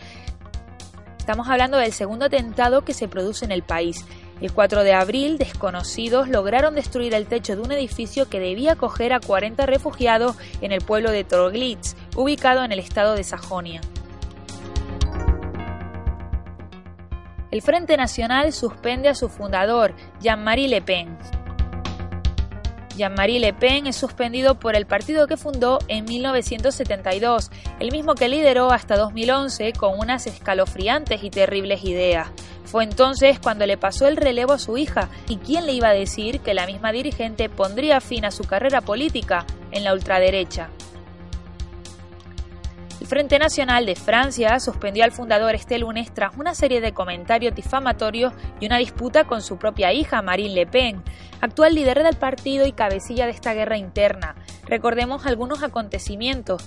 Estamos 1.19 1.47
hablando 1.47 1.77
del 1.77 1.93
segundo 1.93 2.25
atentado 2.25 2.83
que 2.83 2.93
se 2.93 3.07
produce 3.07 3.45
en 3.45 3.51
el 3.51 3.63
país. 3.63 4.03
El 4.41 4.51
4 4.51 4.83
de 4.83 4.93
abril, 4.93 5.37
desconocidos 5.37 6.27
lograron 6.27 6.75
destruir 6.75 7.13
el 7.13 7.27
techo 7.27 7.55
de 7.55 7.61
un 7.61 7.71
edificio 7.71 8.27
que 8.27 8.41
debía 8.41 8.73
acoger 8.73 9.13
a 9.13 9.21
40 9.21 9.65
refugiados 9.67 10.35
en 10.59 10.73
el 10.73 10.81
pueblo 10.81 11.11
de 11.11 11.23
Torglitz, 11.23 11.95
ubicado 12.17 12.65
en 12.65 12.73
el 12.73 12.79
estado 12.79 13.15
de 13.15 13.23
Sajonia. 13.23 13.79
El 17.53 17.61
Frente 17.61 17.97
Nacional 17.97 18.51
suspende 18.51 19.09
a 19.09 19.13
su 19.13 19.29
fundador, 19.29 19.93
Jean-Marie 20.21 20.67
Le 20.67 20.81
Pen. 20.81 21.15
Jean-Marie 22.97 23.39
Le 23.39 23.53
Pen 23.53 23.85
es 23.85 23.95
suspendido 23.95 24.55
por 24.55 24.75
el 24.75 24.87
partido 24.87 25.27
que 25.27 25.37
fundó 25.37 25.77
en 25.87 26.05
1972, 26.05 27.51
el 27.79 27.91
mismo 27.91 28.15
que 28.15 28.27
lideró 28.27 28.71
hasta 28.71 28.97
2011 28.97 29.73
con 29.73 29.99
unas 29.99 30.25
escalofriantes 30.25 31.23
y 31.23 31.29
terribles 31.29 31.83
ideas. 31.83 32.27
Fue 32.65 32.83
entonces 32.83 33.37
cuando 33.37 33.67
le 33.67 33.77
pasó 33.77 34.07
el 34.07 34.17
relevo 34.17 34.53
a 34.53 34.57
su 34.57 34.75
hija, 34.75 35.09
y 35.29 35.37
quién 35.37 35.67
le 35.67 35.73
iba 35.73 35.89
a 35.89 35.93
decir 35.93 36.39
que 36.39 36.55
la 36.55 36.65
misma 36.65 36.91
dirigente 36.91 37.49
pondría 37.49 38.01
fin 38.01 38.25
a 38.25 38.31
su 38.31 38.45
carrera 38.45 38.81
política 38.81 39.45
en 39.69 39.83
la 39.83 39.93
ultraderecha. 39.93 40.69
El 43.03 43.09
Frente 43.09 43.37
Nacional 43.37 43.85
de 43.85 43.97
Francia 43.97 44.57
suspendió 44.61 45.03
al 45.03 45.11
fundador 45.11 45.55
este 45.55 45.77
lunes 45.77 46.13
tras 46.13 46.37
una 46.37 46.55
serie 46.55 46.79
de 46.79 46.93
comentarios 46.93 47.53
difamatorios 47.53 48.31
y 48.61 48.65
una 48.65 48.77
disputa 48.77 49.25
con 49.25 49.41
su 49.41 49.57
propia 49.57 49.91
hija, 49.91 50.21
Marine 50.21 50.55
Le 50.55 50.65
Pen, 50.65 51.03
actual 51.41 51.75
líder 51.75 52.01
del 52.01 52.15
partido 52.15 52.65
y 52.65 52.71
cabecilla 52.71 53.25
de 53.25 53.33
esta 53.33 53.53
guerra 53.53 53.77
interna. 53.77 54.35
Recordemos 54.65 55.25
algunos 55.25 55.63
acontecimientos. 55.63 56.63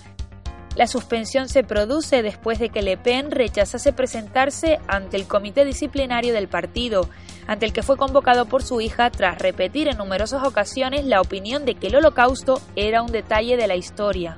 La 0.74 0.86
suspensión 0.86 1.48
se 1.48 1.64
produce 1.64 2.22
después 2.22 2.58
de 2.58 2.68
que 2.68 2.82
Le 2.82 2.98
Pen 2.98 3.30
rechazase 3.30 3.94
presentarse 3.94 4.78
ante 4.88 5.16
el 5.16 5.26
comité 5.26 5.64
disciplinario 5.64 6.34
del 6.34 6.48
partido, 6.48 7.08
ante 7.46 7.64
el 7.64 7.72
que 7.72 7.82
fue 7.82 7.96
convocado 7.96 8.44
por 8.44 8.62
su 8.62 8.82
hija 8.82 9.10
tras 9.10 9.38
repetir 9.38 9.88
en 9.88 9.96
numerosas 9.96 10.44
ocasiones 10.46 11.06
la 11.06 11.22
opinión 11.22 11.64
de 11.64 11.76
que 11.76 11.86
el 11.86 11.96
holocausto 11.96 12.60
era 12.76 13.00
un 13.00 13.10
detalle 13.10 13.56
de 13.56 13.68
la 13.68 13.76
historia. 13.76 14.36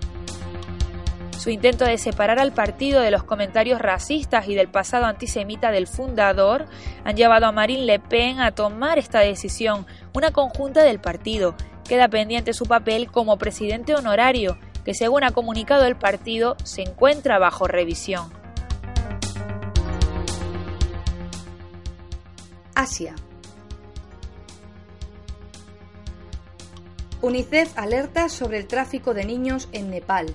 Su 1.38 1.50
intento 1.50 1.84
de 1.84 1.98
separar 1.98 2.40
al 2.40 2.52
partido 2.52 3.00
de 3.00 3.12
los 3.12 3.22
comentarios 3.22 3.80
racistas 3.80 4.48
y 4.48 4.56
del 4.56 4.66
pasado 4.66 5.04
antisemita 5.06 5.70
del 5.70 5.86
fundador 5.86 6.66
han 7.04 7.16
llevado 7.16 7.46
a 7.46 7.52
Marine 7.52 7.84
Le 7.84 8.00
Pen 8.00 8.40
a 8.40 8.50
tomar 8.50 8.98
esta 8.98 9.20
decisión, 9.20 9.86
una 10.14 10.32
conjunta 10.32 10.82
del 10.82 10.98
partido. 10.98 11.54
Queda 11.88 12.08
pendiente 12.08 12.52
su 12.52 12.66
papel 12.66 13.08
como 13.12 13.38
presidente 13.38 13.94
honorario, 13.94 14.58
que 14.84 14.94
según 14.94 15.22
ha 15.22 15.30
comunicado 15.30 15.86
el 15.86 15.94
partido 15.94 16.56
se 16.64 16.82
encuentra 16.82 17.38
bajo 17.38 17.68
revisión. 17.68 18.32
Asia. 22.74 23.14
UNICEF 27.22 27.78
alerta 27.78 28.28
sobre 28.28 28.58
el 28.58 28.66
tráfico 28.66 29.14
de 29.14 29.24
niños 29.24 29.68
en 29.70 29.90
Nepal. 29.90 30.34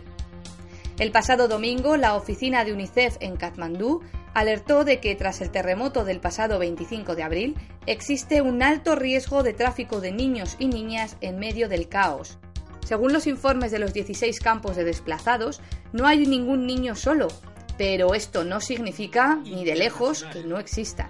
El 1.00 1.12
pasado 1.12 1.48
domingo, 1.48 1.98
la 1.98 2.16
oficina 2.16 2.64
de 2.64 2.72
UNICEF 2.72 3.18
en 3.20 3.36
Katmandú 3.36 4.02
alertó 4.36 4.84
de 4.84 5.00
que 5.00 5.16
tras 5.16 5.42
el 5.42 5.50
terremoto 5.50 6.06
del 6.06 6.20
pasado 6.20 6.60
25 6.60 7.16
de 7.16 7.24
abril 7.24 7.56
existe 7.88 8.44
un 8.44 8.62
alto 8.62 8.96
riesgo 8.96 9.42
de 9.42 9.54
tráfico 9.54 10.02
de 10.02 10.12
niños 10.12 10.56
y 10.60 10.68
niñas 10.68 11.18
en 11.22 11.40
medio 11.40 11.68
del 11.68 11.90
caos. 11.90 12.38
Según 12.86 13.12
los 13.12 13.26
informes 13.26 13.72
de 13.72 13.80
los 13.80 13.92
16 13.92 14.40
campos 14.40 14.76
de 14.76 14.84
desplazados, 14.84 15.62
no 15.94 16.06
hay 16.06 16.28
ningún 16.28 16.68
niño 16.68 16.96
solo, 16.96 17.28
pero 17.76 18.14
esto 18.14 18.44
no 18.44 18.62
significa, 18.62 19.38
ni 19.38 19.66
de 19.66 19.76
lejos, 19.76 20.26
que 20.32 20.44
no 20.44 20.60
existan. 20.60 21.10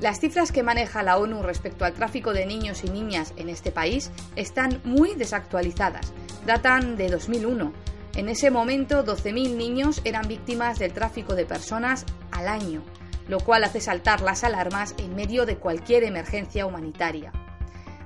Las 0.00 0.20
cifras 0.20 0.52
que 0.52 0.62
maneja 0.62 1.02
la 1.02 1.16
ONU 1.16 1.42
respecto 1.42 1.86
al 1.86 1.94
tráfico 1.94 2.34
de 2.34 2.44
niños 2.44 2.84
y 2.84 2.90
niñas 2.90 3.32
en 3.36 3.48
este 3.48 3.70
país 3.70 4.10
están 4.36 4.82
muy 4.84 5.14
desactualizadas, 5.14 6.12
datan 6.46 6.96
de 6.96 7.08
2001 7.08 7.89
en 8.14 8.28
ese 8.28 8.50
momento, 8.50 9.04
12.000 9.04 9.56
niños 9.56 10.00
eran 10.04 10.26
víctimas 10.26 10.78
del 10.78 10.92
tráfico 10.92 11.34
de 11.36 11.46
personas 11.46 12.04
al 12.32 12.48
año, 12.48 12.82
lo 13.28 13.38
cual 13.38 13.62
hace 13.62 13.80
saltar 13.80 14.20
las 14.20 14.42
alarmas 14.42 14.94
en 14.98 15.14
medio 15.14 15.46
de 15.46 15.56
cualquier 15.56 16.02
emergencia 16.02 16.66
humanitaria. 16.66 17.32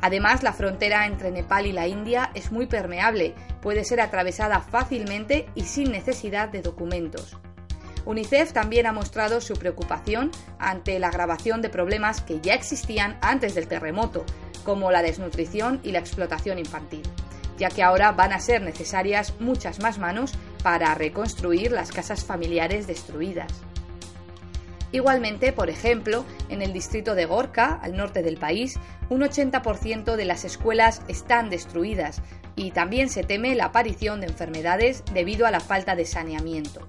Además, 0.03 0.43
la 0.43 0.53
frontera 0.53 1.07
entre 1.07 1.31
Nepal 1.31 1.67
y 1.67 1.73
la 1.73 1.89
India 1.89 2.31
es 2.35 2.53
muy 2.53 2.67
permeable, 2.67 3.35
puede 3.63 3.85
ser 3.85 4.03
atravesada 4.03 4.61
fácilmente 4.61 5.47
y 5.55 5.63
sin 5.65 5.91
necesidad 5.91 6.51
de 6.51 6.61
documentos. 6.61 7.39
UNICEF 8.05 8.53
también 8.53 8.87
ha 8.87 8.93
mostrado 8.93 9.41
su 9.41 9.55
preocupación 9.55 10.31
ante 10.59 10.99
la 10.99 11.09
agravación 11.09 11.63
de 11.63 11.71
problemas 11.71 12.21
que 12.21 12.41
ya 12.43 12.53
existían 12.53 13.17
antes 13.23 13.55
del 13.55 13.67
terremoto, 13.67 14.27
como 14.63 14.91
la 14.91 15.01
desnutrición 15.01 15.81
y 15.83 15.93
la 15.93 16.01
explotación 16.01 16.59
infantil 16.59 17.03
ya 17.59 17.69
que 17.71 17.83
ahora 17.83 18.13
van 18.13 18.33
a 18.33 18.41
ser 18.41 18.63
necesarias 18.63 19.35
muchas 19.41 19.81
más 19.81 19.99
manos 19.99 20.33
para 20.63 20.95
reconstruir 20.95 21.73
las 21.73 21.93
casas 21.93 22.25
familiares 22.25 22.87
destruidas. 22.87 23.53
Igualmente, 24.93 25.53
por 25.53 25.71
ejemplo, 25.71 26.25
en 26.49 26.63
el 26.63 26.73
distrito 26.73 27.17
de 27.17 27.27
Gorka, 27.27 27.81
al 27.83 27.97
norte 27.97 28.23
del 28.23 28.37
país, 28.37 28.79
un 29.09 29.23
80% 29.23 30.15
de 30.15 30.25
las 30.25 30.45
escuelas 30.45 31.03
están 31.09 31.51
destruidas 31.51 32.23
y 32.55 32.71
también 32.71 33.09
se 33.09 33.25
teme 33.25 33.57
la 33.57 33.67
aparición 33.67 34.21
de 34.21 34.29
enfermedades 34.29 35.03
debido 35.13 35.47
a 35.47 35.51
la 35.51 35.59
falta 35.59 35.97
de 35.97 36.07
saneamiento. 36.07 36.89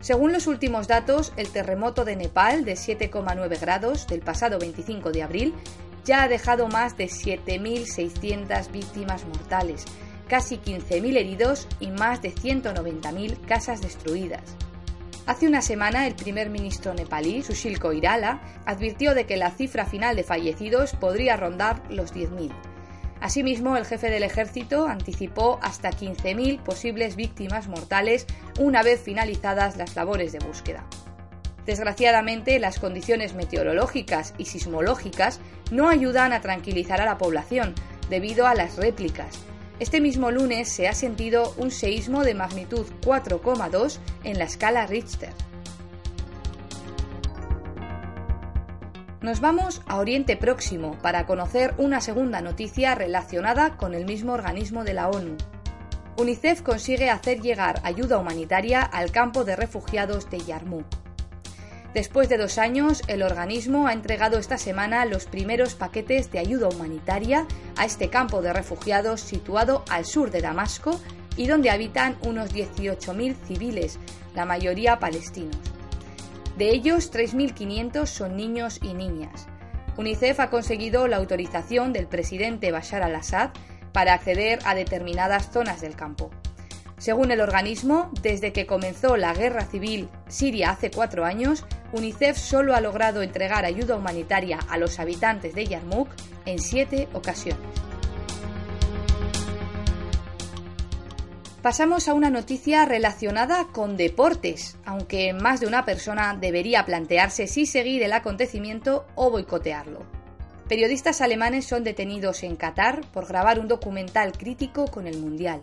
Según 0.00 0.32
los 0.32 0.46
últimos 0.46 0.88
datos, 0.88 1.32
el 1.36 1.50
terremoto 1.50 2.04
de 2.04 2.16
Nepal 2.16 2.64
de 2.64 2.72
7,9 2.72 3.60
grados 3.60 4.06
del 4.06 4.20
pasado 4.20 4.58
25 4.58 5.12
de 5.12 5.22
abril 5.22 5.54
ya 6.08 6.22
ha 6.22 6.28
dejado 6.28 6.68
más 6.68 6.96
de 6.96 7.04
7.600 7.04 8.72
víctimas 8.72 9.26
mortales, 9.26 9.84
casi 10.26 10.56
15.000 10.56 11.18
heridos 11.18 11.68
y 11.80 11.90
más 11.90 12.22
de 12.22 12.34
190.000 12.34 13.38
casas 13.44 13.82
destruidas. 13.82 14.56
Hace 15.26 15.46
una 15.46 15.60
semana, 15.60 16.06
el 16.06 16.14
primer 16.14 16.48
ministro 16.48 16.94
nepalí, 16.94 17.42
Sushil 17.42 17.78
Koirala, 17.78 18.40
advirtió 18.64 19.14
de 19.14 19.26
que 19.26 19.36
la 19.36 19.50
cifra 19.50 19.84
final 19.84 20.16
de 20.16 20.24
fallecidos 20.24 20.94
podría 20.94 21.36
rondar 21.36 21.82
los 21.90 22.14
10.000. 22.14 22.52
Asimismo, 23.20 23.76
el 23.76 23.84
jefe 23.84 24.08
del 24.08 24.22
ejército 24.22 24.88
anticipó 24.88 25.58
hasta 25.60 25.90
15.000 25.90 26.62
posibles 26.62 27.16
víctimas 27.16 27.68
mortales 27.68 28.26
una 28.58 28.82
vez 28.82 29.02
finalizadas 29.02 29.76
las 29.76 29.94
labores 29.94 30.32
de 30.32 30.38
búsqueda. 30.38 30.86
Desgraciadamente, 31.68 32.58
las 32.58 32.78
condiciones 32.78 33.34
meteorológicas 33.34 34.32
y 34.38 34.46
sismológicas 34.46 35.38
no 35.70 35.90
ayudan 35.90 36.32
a 36.32 36.40
tranquilizar 36.40 37.02
a 37.02 37.04
la 37.04 37.18
población 37.18 37.74
debido 38.08 38.46
a 38.46 38.54
las 38.54 38.76
réplicas. 38.78 39.38
Este 39.78 40.00
mismo 40.00 40.30
lunes 40.30 40.70
se 40.70 40.88
ha 40.88 40.94
sentido 40.94 41.52
un 41.58 41.70
seísmo 41.70 42.24
de 42.24 42.32
magnitud 42.32 42.86
4,2 43.02 43.98
en 44.24 44.38
la 44.38 44.44
escala 44.44 44.86
Richter. 44.86 45.28
Nos 49.20 49.40
vamos 49.40 49.82
a 49.86 49.98
Oriente 49.98 50.38
Próximo 50.38 50.96
para 51.02 51.26
conocer 51.26 51.74
una 51.76 52.00
segunda 52.00 52.40
noticia 52.40 52.94
relacionada 52.94 53.76
con 53.76 53.92
el 53.92 54.06
mismo 54.06 54.32
organismo 54.32 54.84
de 54.84 54.94
la 54.94 55.10
ONU. 55.10 55.36
UNICEF 56.16 56.62
consigue 56.62 57.10
hacer 57.10 57.42
llegar 57.42 57.82
ayuda 57.84 58.16
humanitaria 58.16 58.80
al 58.80 59.12
campo 59.12 59.44
de 59.44 59.54
refugiados 59.54 60.30
de 60.30 60.38
Yarmouk. 60.40 60.97
Después 61.94 62.28
de 62.28 62.36
dos 62.36 62.58
años, 62.58 63.02
el 63.08 63.22
organismo 63.22 63.86
ha 63.86 63.92
entregado 63.92 64.38
esta 64.38 64.58
semana 64.58 65.04
los 65.06 65.24
primeros 65.24 65.74
paquetes 65.74 66.30
de 66.30 66.38
ayuda 66.38 66.68
humanitaria 66.68 67.46
a 67.76 67.86
este 67.86 68.10
campo 68.10 68.42
de 68.42 68.52
refugiados 68.52 69.20
situado 69.20 69.84
al 69.88 70.04
sur 70.04 70.30
de 70.30 70.42
Damasco 70.42 71.00
y 71.36 71.46
donde 71.46 71.70
habitan 71.70 72.16
unos 72.22 72.52
18.000 72.52 73.36
civiles, 73.46 73.98
la 74.34 74.44
mayoría 74.44 74.98
palestinos. 74.98 75.56
De 76.58 76.70
ellos, 76.70 77.12
3.500 77.12 78.06
son 78.06 78.36
niños 78.36 78.80
y 78.82 78.92
niñas. 78.92 79.46
UNICEF 79.96 80.40
ha 80.40 80.50
conseguido 80.50 81.08
la 81.08 81.16
autorización 81.16 81.92
del 81.92 82.06
presidente 82.06 82.70
Bashar 82.70 83.02
al-Assad 83.02 83.50
para 83.92 84.14
acceder 84.14 84.58
a 84.64 84.74
determinadas 84.74 85.50
zonas 85.50 85.80
del 85.80 85.96
campo. 85.96 86.30
Según 86.98 87.30
el 87.30 87.40
organismo, 87.40 88.10
desde 88.22 88.52
que 88.52 88.66
comenzó 88.66 89.16
la 89.16 89.32
guerra 89.32 89.64
civil 89.64 90.08
siria 90.28 90.70
hace 90.70 90.90
cuatro 90.90 91.24
años, 91.24 91.64
UNICEF 91.92 92.36
solo 92.36 92.74
ha 92.74 92.80
logrado 92.80 93.22
entregar 93.22 93.64
ayuda 93.64 93.96
humanitaria 93.96 94.58
a 94.68 94.76
los 94.78 94.98
habitantes 94.98 95.54
de 95.54 95.66
Yarmouk 95.66 96.08
en 96.44 96.58
siete 96.58 97.08
ocasiones. 97.12 97.62
Pasamos 101.62 102.08
a 102.08 102.14
una 102.14 102.30
noticia 102.30 102.84
relacionada 102.84 103.66
con 103.72 103.96
deportes, 103.96 104.76
aunque 104.84 105.32
más 105.32 105.60
de 105.60 105.66
una 105.66 105.84
persona 105.84 106.36
debería 106.40 106.84
plantearse 106.84 107.46
si 107.46 107.66
seguir 107.66 108.02
el 108.02 108.12
acontecimiento 108.12 109.06
o 109.14 109.30
boicotearlo. 109.30 110.00
Periodistas 110.68 111.20
alemanes 111.20 111.64
son 111.66 111.82
detenidos 111.82 112.42
en 112.42 112.56
Qatar 112.56 113.00
por 113.12 113.26
grabar 113.26 113.58
un 113.58 113.68
documental 113.68 114.32
crítico 114.32 114.86
con 114.86 115.06
el 115.06 115.18
Mundial. 115.18 115.62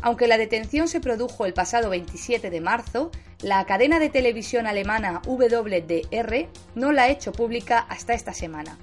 Aunque 0.00 0.28
la 0.28 0.38
detención 0.38 0.86
se 0.88 1.00
produjo 1.00 1.44
el 1.44 1.54
pasado 1.54 1.90
27 1.90 2.50
de 2.50 2.60
marzo, 2.60 3.10
la 3.42 3.64
cadena 3.66 3.98
de 3.98 4.08
televisión 4.10 4.66
alemana 4.66 5.20
WDR 5.26 6.48
no 6.74 6.92
la 6.92 7.02
ha 7.04 7.08
hecho 7.08 7.32
pública 7.32 7.78
hasta 7.78 8.14
esta 8.14 8.32
semana. 8.32 8.78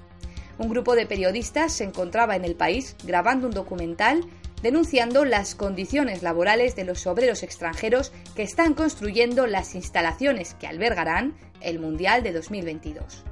Un 0.58 0.68
grupo 0.68 0.94
de 0.94 1.06
periodistas 1.06 1.72
se 1.72 1.84
encontraba 1.84 2.36
en 2.36 2.44
el 2.44 2.54
país 2.54 2.96
grabando 3.04 3.46
un 3.46 3.54
documental 3.54 4.24
denunciando 4.62 5.24
las 5.24 5.54
condiciones 5.54 6.22
laborales 6.22 6.76
de 6.76 6.84
los 6.84 7.06
obreros 7.06 7.42
extranjeros 7.42 8.12
que 8.34 8.42
están 8.42 8.74
construyendo 8.74 9.46
las 9.46 9.74
instalaciones 9.74 10.54
que 10.54 10.66
albergarán 10.66 11.34
el 11.60 11.78
Mundial 11.78 12.22
de 12.22 12.32
2022. 12.32 13.24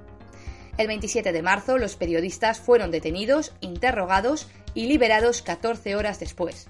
El 0.77 0.87
27 0.87 1.33
de 1.33 1.43
marzo 1.43 1.79
los 1.79 1.97
periodistas 1.97 2.61
fueron 2.61 2.91
detenidos, 2.91 3.53
interrogados 3.61 4.49
y 4.75 4.87
liberados 4.87 5.41
14 5.41 5.97
horas 5.97 6.21
después. 6.21 6.69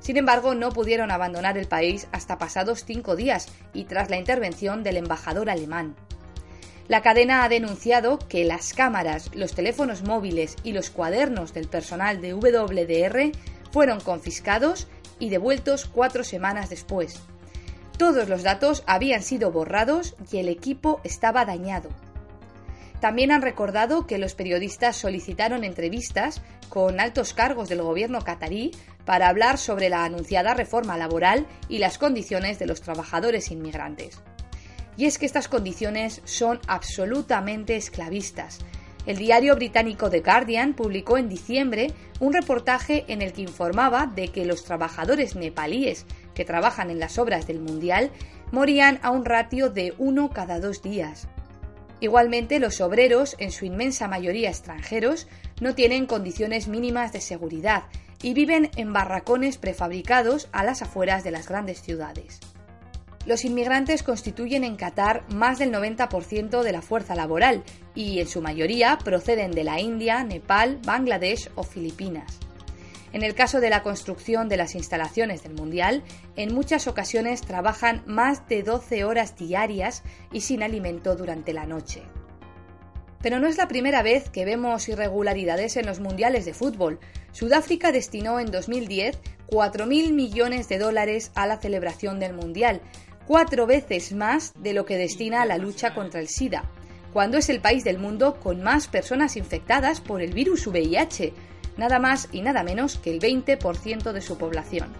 Sin 0.00 0.16
embargo, 0.16 0.54
no 0.54 0.70
pudieron 0.70 1.10
abandonar 1.10 1.58
el 1.58 1.66
país 1.66 2.08
hasta 2.12 2.38
pasados 2.38 2.84
cinco 2.84 3.16
días 3.16 3.48
y 3.74 3.84
tras 3.84 4.10
la 4.10 4.16
intervención 4.16 4.82
del 4.82 4.96
embajador 4.96 5.50
alemán. 5.50 5.96
La 6.88 7.02
cadena 7.02 7.44
ha 7.44 7.48
denunciado 7.50 8.18
que 8.18 8.44
las 8.44 8.72
cámaras, 8.72 9.30
los 9.34 9.52
teléfonos 9.52 10.02
móviles 10.04 10.56
y 10.62 10.72
los 10.72 10.88
cuadernos 10.88 11.52
del 11.52 11.68
personal 11.68 12.22
de 12.22 12.32
WDR 12.32 13.32
fueron 13.70 14.00
confiscados 14.00 14.88
y 15.18 15.28
devueltos 15.28 15.84
cuatro 15.84 16.24
semanas 16.24 16.70
después. 16.70 17.20
Todos 17.98 18.28
los 18.28 18.42
datos 18.42 18.84
habían 18.86 19.22
sido 19.22 19.50
borrados 19.50 20.14
y 20.30 20.38
el 20.38 20.48
equipo 20.48 21.00
estaba 21.04 21.44
dañado. 21.44 21.90
También 23.00 23.30
han 23.30 23.42
recordado 23.42 24.06
que 24.06 24.18
los 24.18 24.34
periodistas 24.34 24.96
solicitaron 24.96 25.62
entrevistas 25.62 26.42
con 26.68 26.98
altos 27.00 27.32
cargos 27.32 27.68
del 27.68 27.82
gobierno 27.82 28.20
catarí 28.22 28.72
para 29.04 29.28
hablar 29.28 29.58
sobre 29.58 29.88
la 29.88 30.04
anunciada 30.04 30.54
reforma 30.54 30.96
laboral 30.96 31.46
y 31.68 31.78
las 31.78 31.96
condiciones 31.96 32.58
de 32.58 32.66
los 32.66 32.80
trabajadores 32.80 33.50
inmigrantes. 33.50 34.20
Y 34.96 35.06
es 35.06 35.18
que 35.18 35.26
estas 35.26 35.46
condiciones 35.46 36.20
son 36.24 36.58
absolutamente 36.66 37.76
esclavistas. 37.76 38.58
El 39.06 39.16
diario 39.16 39.54
británico 39.54 40.10
The 40.10 40.20
Guardian 40.20 40.74
publicó 40.74 41.16
en 41.16 41.28
diciembre 41.28 41.92
un 42.18 42.34
reportaje 42.34 43.04
en 43.06 43.22
el 43.22 43.32
que 43.32 43.42
informaba 43.42 44.06
de 44.06 44.28
que 44.28 44.44
los 44.44 44.64
trabajadores 44.64 45.36
nepalíes 45.36 46.04
que 46.34 46.44
trabajan 46.44 46.90
en 46.90 46.98
las 46.98 47.16
obras 47.16 47.46
del 47.46 47.60
Mundial 47.60 48.10
morían 48.50 48.98
a 49.02 49.10
un 49.10 49.24
ratio 49.24 49.70
de 49.70 49.94
uno 49.98 50.30
cada 50.30 50.58
dos 50.58 50.82
días. 50.82 51.28
Igualmente, 52.00 52.58
los 52.58 52.80
obreros, 52.80 53.34
en 53.38 53.50
su 53.50 53.64
inmensa 53.64 54.06
mayoría 54.06 54.50
extranjeros, 54.50 55.26
no 55.60 55.74
tienen 55.74 56.06
condiciones 56.06 56.68
mínimas 56.68 57.12
de 57.12 57.20
seguridad 57.20 57.84
y 58.22 58.34
viven 58.34 58.70
en 58.76 58.92
barracones 58.92 59.58
prefabricados 59.58 60.48
a 60.52 60.64
las 60.64 60.82
afueras 60.82 61.24
de 61.24 61.30
las 61.30 61.48
grandes 61.48 61.80
ciudades. 61.80 62.40
Los 63.26 63.44
inmigrantes 63.44 64.02
constituyen 64.02 64.64
en 64.64 64.76
Qatar 64.76 65.24
más 65.34 65.58
del 65.58 65.72
90% 65.72 66.62
de 66.62 66.72
la 66.72 66.82
fuerza 66.82 67.14
laboral 67.14 67.62
y 67.94 68.20
en 68.20 68.28
su 68.28 68.40
mayoría 68.40 68.96
proceden 69.04 69.50
de 69.50 69.64
la 69.64 69.80
India, 69.80 70.24
Nepal, 70.24 70.78
Bangladesh 70.84 71.50
o 71.54 71.62
Filipinas. 71.62 72.38
En 73.12 73.22
el 73.22 73.34
caso 73.34 73.60
de 73.60 73.70
la 73.70 73.82
construcción 73.82 74.48
de 74.48 74.56
las 74.56 74.74
instalaciones 74.74 75.42
del 75.42 75.54
Mundial, 75.54 76.02
en 76.36 76.54
muchas 76.54 76.86
ocasiones 76.86 77.40
trabajan 77.40 78.02
más 78.06 78.46
de 78.48 78.62
12 78.62 79.04
horas 79.04 79.36
diarias 79.36 80.02
y 80.32 80.42
sin 80.42 80.62
alimento 80.62 81.16
durante 81.16 81.52
la 81.52 81.66
noche. 81.66 82.02
Pero 83.22 83.40
no 83.40 83.48
es 83.48 83.56
la 83.56 83.66
primera 83.66 84.02
vez 84.02 84.30
que 84.30 84.44
vemos 84.44 84.88
irregularidades 84.88 85.76
en 85.76 85.86
los 85.86 86.00
mundiales 86.00 86.44
de 86.44 86.54
fútbol. 86.54 87.00
Sudáfrica 87.32 87.90
destinó 87.90 88.38
en 88.38 88.50
2010 88.50 89.18
4.000 89.48 90.12
millones 90.12 90.68
de 90.68 90.78
dólares 90.78 91.32
a 91.34 91.46
la 91.46 91.58
celebración 91.58 92.20
del 92.20 92.34
Mundial, 92.34 92.82
cuatro 93.26 93.66
veces 93.66 94.12
más 94.12 94.52
de 94.58 94.74
lo 94.74 94.84
que 94.84 94.98
destina 94.98 95.42
a 95.42 95.46
la 95.46 95.56
lucha 95.56 95.94
contra 95.94 96.20
el 96.20 96.28
SIDA, 96.28 96.70
cuando 97.12 97.38
es 97.38 97.48
el 97.48 97.60
país 97.60 97.82
del 97.82 97.98
mundo 97.98 98.38
con 98.40 98.62
más 98.62 98.88
personas 98.88 99.36
infectadas 99.36 100.00
por 100.00 100.20
el 100.20 100.34
virus 100.34 100.66
VIH, 100.66 101.32
nada 101.78 101.98
más 101.98 102.28
y 102.32 102.42
nada 102.42 102.62
menos 102.62 102.98
que 102.98 103.10
el 103.10 103.20
20% 103.20 104.12
de 104.12 104.20
su 104.20 104.36
población. 104.36 104.92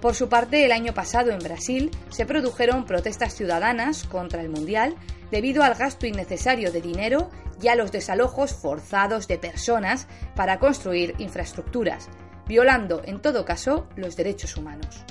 Por 0.00 0.14
su 0.14 0.28
parte, 0.28 0.64
el 0.64 0.72
año 0.72 0.92
pasado 0.92 1.30
en 1.30 1.38
Brasil 1.38 1.90
se 2.10 2.26
produjeron 2.26 2.84
protestas 2.84 3.34
ciudadanas 3.34 4.04
contra 4.04 4.42
el 4.42 4.48
Mundial 4.48 4.96
debido 5.30 5.62
al 5.62 5.74
gasto 5.74 6.06
innecesario 6.06 6.70
de 6.70 6.80
dinero 6.80 7.30
y 7.60 7.68
a 7.68 7.74
los 7.74 7.92
desalojos 7.92 8.52
forzados 8.52 9.26
de 9.28 9.38
personas 9.38 10.06
para 10.34 10.58
construir 10.58 11.14
infraestructuras, 11.18 12.08
violando 12.46 13.02
en 13.04 13.20
todo 13.20 13.44
caso 13.44 13.86
los 13.96 14.16
derechos 14.16 14.56
humanos. 14.56 15.04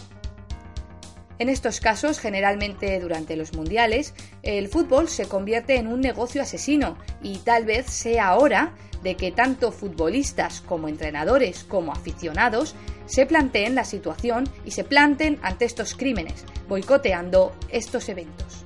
En 1.37 1.49
estos 1.49 1.81
casos, 1.81 2.19
generalmente 2.19 2.97
durante 2.99 3.35
los 3.35 3.53
mundiales, 3.53 4.13
el 4.41 4.69
fútbol 4.69 5.09
se 5.09 5.25
convierte 5.25 5.75
en 5.75 5.87
un 5.87 5.99
negocio 5.99 6.41
asesino 6.41 6.97
y 7.21 7.39
tal 7.39 7.65
vez 7.65 7.87
sea 7.87 8.35
hora 8.35 8.73
de 9.03 9.15
que 9.15 9.31
tanto 9.31 9.71
futbolistas 9.71 10.61
como 10.61 10.87
entrenadores 10.87 11.65
como 11.65 11.91
aficionados 11.91 12.75
se 13.05 13.25
planteen 13.25 13.75
la 13.75 13.83
situación 13.83 14.45
y 14.63 14.71
se 14.71 14.83
planten 14.83 15.37
ante 15.41 15.65
estos 15.65 15.95
crímenes, 15.95 16.45
boicoteando 16.69 17.53
estos 17.69 18.09
eventos. 18.09 18.63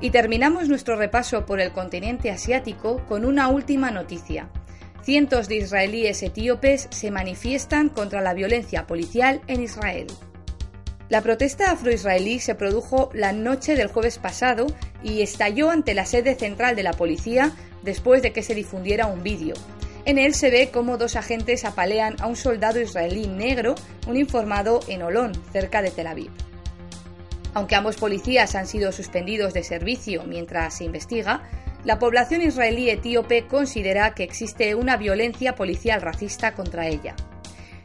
Y 0.00 0.10
terminamos 0.10 0.68
nuestro 0.68 0.96
repaso 0.96 1.46
por 1.46 1.60
el 1.60 1.72
continente 1.72 2.32
asiático 2.32 3.00
con 3.08 3.24
una 3.24 3.46
última 3.48 3.92
noticia. 3.92 4.48
Cientos 5.02 5.48
de 5.48 5.56
israelíes 5.56 6.22
etíopes 6.22 6.86
se 6.90 7.10
manifiestan 7.10 7.88
contra 7.88 8.20
la 8.20 8.34
violencia 8.34 8.86
policial 8.86 9.40
en 9.48 9.62
Israel. 9.62 10.06
La 11.08 11.22
protesta 11.22 11.72
afroisraelí 11.72 12.38
se 12.38 12.54
produjo 12.54 13.10
la 13.12 13.32
noche 13.32 13.74
del 13.74 13.88
jueves 13.88 14.18
pasado 14.18 14.66
y 15.02 15.22
estalló 15.22 15.70
ante 15.70 15.94
la 15.94 16.06
sede 16.06 16.36
central 16.36 16.76
de 16.76 16.84
la 16.84 16.92
policía 16.92 17.52
después 17.82 18.22
de 18.22 18.32
que 18.32 18.44
se 18.44 18.54
difundiera 18.54 19.06
un 19.06 19.24
vídeo. 19.24 19.54
En 20.04 20.18
él 20.18 20.34
se 20.34 20.50
ve 20.50 20.70
cómo 20.72 20.98
dos 20.98 21.16
agentes 21.16 21.64
apalean 21.64 22.14
a 22.20 22.28
un 22.28 22.36
soldado 22.36 22.80
israelí 22.80 23.26
negro, 23.26 23.74
un 24.06 24.16
informado 24.16 24.80
en 24.86 25.02
Olón, 25.02 25.32
cerca 25.52 25.82
de 25.82 25.90
Tel 25.90 26.06
Aviv. 26.06 26.30
Aunque 27.54 27.74
ambos 27.74 27.96
policías 27.96 28.54
han 28.54 28.66
sido 28.66 28.92
suspendidos 28.92 29.52
de 29.52 29.64
servicio 29.64 30.24
mientras 30.24 30.78
se 30.78 30.84
investiga, 30.84 31.42
la 31.84 31.98
población 31.98 32.42
israelí 32.42 32.90
etíope 32.90 33.46
considera 33.46 34.14
que 34.14 34.22
existe 34.22 34.74
una 34.74 34.96
violencia 34.96 35.54
policial 35.56 36.00
racista 36.00 36.54
contra 36.54 36.86
ella. 36.86 37.16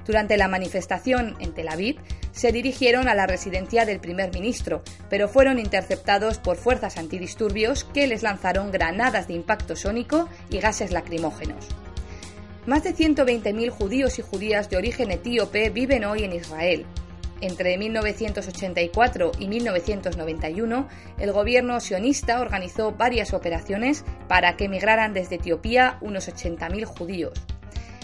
Durante 0.05 0.37
la 0.37 0.47
manifestación 0.47 1.35
en 1.39 1.53
Tel 1.53 1.67
Aviv, 1.67 1.97
se 2.31 2.51
dirigieron 2.51 3.09
a 3.09 3.15
la 3.15 3.25
residencia 3.25 3.85
del 3.85 3.99
primer 3.99 4.31
ministro, 4.31 4.83
pero 5.09 5.27
fueron 5.27 5.59
interceptados 5.59 6.37
por 6.37 6.55
fuerzas 6.55 6.97
antidisturbios 6.97 7.83
que 7.83 8.07
les 8.07 8.23
lanzaron 8.23 8.71
granadas 8.71 9.27
de 9.27 9.33
impacto 9.33 9.75
sónico 9.75 10.29
y 10.49 10.59
gases 10.59 10.91
lacrimógenos. 10.91 11.67
Más 12.67 12.83
de 12.83 12.93
120.000 12.93 13.69
judíos 13.69 14.19
y 14.19 14.21
judías 14.21 14.69
de 14.69 14.77
origen 14.77 15.09
etíope 15.09 15.69
viven 15.71 16.05
hoy 16.05 16.23
en 16.23 16.33
Israel, 16.33 16.85
entre 17.41 17.77
1984 17.77 19.31
y 19.39 19.47
1991, 19.47 20.87
el 21.19 21.31
gobierno 21.31 21.79
sionista 21.79 22.41
organizó 22.41 22.91
varias 22.91 23.33
operaciones 23.33 24.03
para 24.27 24.57
que 24.57 24.65
emigraran 24.65 25.13
desde 25.13 25.35
Etiopía 25.35 25.97
unos 26.01 26.27
80.000 26.27 26.85
judíos. 26.85 27.33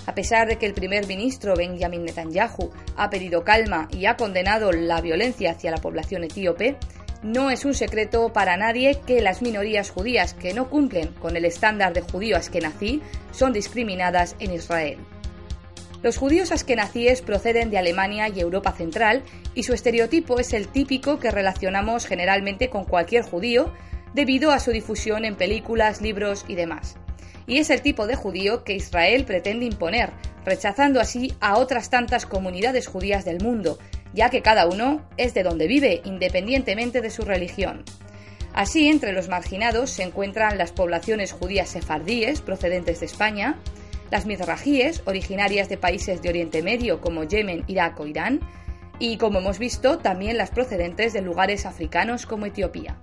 A 0.05 0.15
pesar 0.15 0.47
de 0.47 0.57
que 0.57 0.65
el 0.65 0.73
primer 0.73 1.07
ministro 1.07 1.55
Benjamin 1.55 2.03
Netanyahu 2.03 2.71
ha 2.97 3.09
pedido 3.09 3.43
calma 3.43 3.87
y 3.91 4.05
ha 4.05 4.17
condenado 4.17 4.71
la 4.71 4.99
violencia 5.01 5.51
hacia 5.51 5.71
la 5.71 5.77
población 5.77 6.25
etíope, 6.25 6.77
no 7.23 7.49
es 7.51 7.63
un 7.63 7.73
secreto 7.73 8.33
para 8.33 8.57
nadie 8.57 8.99
que 9.05 9.21
las 9.21 9.41
minorías 9.41 9.89
judías 9.91 10.33
que 10.33 10.53
no 10.53 10.69
cumplen 10.69 11.13
con 11.13 11.37
el 11.37 11.45
estándar 11.45 11.93
de 11.93 12.01
judío 12.01 12.35
askenazí 12.35 13.01
son 13.31 13.53
discriminadas 13.53 14.35
en 14.39 14.53
Israel. 14.53 14.97
Los 16.03 16.17
judíos 16.17 16.51
askenazíes 16.51 17.21
proceden 17.21 17.69
de 17.69 17.77
Alemania 17.77 18.27
y 18.27 18.41
Europa 18.41 18.73
Central 18.73 19.23
y 19.55 19.63
su 19.63 19.73
estereotipo 19.73 20.37
es 20.37 20.51
el 20.51 20.67
típico 20.67 21.17
que 21.17 21.31
relacionamos 21.31 22.05
generalmente 22.05 22.69
con 22.69 22.83
cualquier 22.83 23.23
judío 23.23 23.73
debido 24.13 24.51
a 24.51 24.59
su 24.59 24.71
difusión 24.71 25.23
en 25.23 25.35
películas, 25.35 26.01
libros 26.01 26.43
y 26.49 26.55
demás. 26.55 26.97
Y 27.47 27.59
es 27.59 27.69
el 27.69 27.81
tipo 27.81 28.05
de 28.05 28.15
judío 28.15 28.65
que 28.65 28.73
Israel 28.73 29.23
pretende 29.23 29.63
imponer, 29.63 30.11
rechazando 30.43 30.99
así 30.99 31.33
a 31.39 31.57
otras 31.57 31.89
tantas 31.89 32.25
comunidades 32.25 32.87
judías 32.87 33.23
del 33.23 33.41
mundo, 33.41 33.79
ya 34.13 34.29
que 34.29 34.41
cada 34.41 34.67
uno 34.67 35.07
es 35.15 35.33
de 35.33 35.43
donde 35.43 35.67
vive, 35.67 36.01
independientemente 36.03 36.99
de 36.99 37.11
su 37.11 37.21
religión. 37.23 37.85
Así, 38.53 38.89
entre 38.89 39.13
los 39.13 39.29
marginados 39.29 39.89
se 39.89 40.03
encuentran 40.03 40.57
las 40.57 40.73
poblaciones 40.73 41.31
judías 41.31 41.69
sefardíes 41.69 42.41
procedentes 42.41 42.99
de 42.99 43.05
España, 43.05 43.57
las 44.11 44.25
mizrajíes, 44.25 45.01
originarias 45.05 45.69
de 45.69 45.77
países 45.77 46.21
de 46.21 46.29
Oriente 46.29 46.61
Medio 46.61 47.01
como 47.01 47.23
Yemen, 47.23 47.63
Irak 47.67 47.99
o 47.99 48.07
Irán, 48.07 48.41
y 48.99 49.17
como 49.17 49.39
hemos 49.39 49.59
visto, 49.59 49.97
también 49.97 50.37
las 50.37 50.51
procedentes 50.51 51.13
de 51.13 51.21
lugares 51.21 51.65
africanos 51.65 52.25
como 52.25 52.45
Etiopía. 52.45 52.97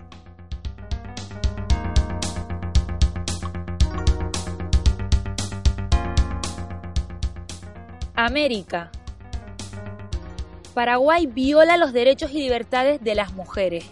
América. 8.15 8.91
Paraguay 10.75 11.27
viola 11.27 11.77
los 11.77 11.93
derechos 11.93 12.31
y 12.33 12.39
libertades 12.39 13.03
de 13.03 13.15
las 13.15 13.33
mujeres. 13.33 13.85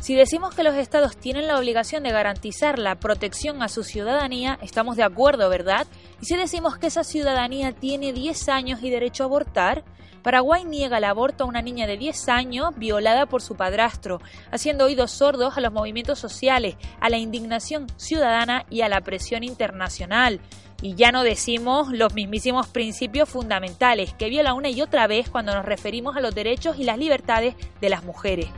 Si 0.00 0.14
decimos 0.14 0.54
que 0.54 0.62
los 0.62 0.74
estados 0.74 1.16
tienen 1.16 1.46
la 1.46 1.58
obligación 1.58 2.02
de 2.02 2.12
garantizar 2.12 2.78
la 2.78 2.96
protección 2.96 3.62
a 3.62 3.68
su 3.68 3.82
ciudadanía, 3.82 4.58
estamos 4.62 4.96
de 4.96 5.02
acuerdo, 5.02 5.48
¿verdad? 5.48 5.86
¿Y 6.20 6.26
si 6.26 6.36
decimos 6.36 6.78
que 6.78 6.86
esa 6.86 7.04
ciudadanía 7.04 7.72
tiene 7.72 8.12
10 8.12 8.48
años 8.48 8.82
y 8.82 8.90
derecho 8.90 9.22
a 9.22 9.26
abortar? 9.26 9.84
Paraguay 10.22 10.64
niega 10.64 10.98
el 10.98 11.04
aborto 11.04 11.44
a 11.44 11.46
una 11.46 11.62
niña 11.62 11.86
de 11.86 11.96
10 11.96 12.28
años 12.30 12.70
violada 12.76 13.26
por 13.26 13.42
su 13.42 13.54
padrastro, 13.54 14.20
haciendo 14.50 14.86
oídos 14.86 15.12
sordos 15.12 15.56
a 15.56 15.60
los 15.60 15.72
movimientos 15.72 16.18
sociales, 16.18 16.74
a 17.00 17.10
la 17.10 17.18
indignación 17.18 17.86
ciudadana 17.96 18.66
y 18.68 18.80
a 18.80 18.88
la 18.88 19.02
presión 19.02 19.44
internacional. 19.44 20.40
Y 20.82 20.94
ya 20.94 21.12
no 21.12 21.22
decimos 21.22 21.92
los 21.92 22.14
mismísimos 22.14 22.66
principios 22.66 23.28
fundamentales 23.28 24.14
que 24.14 24.28
viola 24.28 24.54
una 24.54 24.68
y 24.68 24.82
otra 24.82 25.06
vez 25.06 25.30
cuando 25.30 25.54
nos 25.54 25.64
referimos 25.64 26.16
a 26.16 26.20
los 26.20 26.34
derechos 26.34 26.76
y 26.78 26.84
las 26.84 26.98
libertades 26.98 27.54
de 27.80 27.88
las 27.88 28.02
mujeres. 28.02 28.48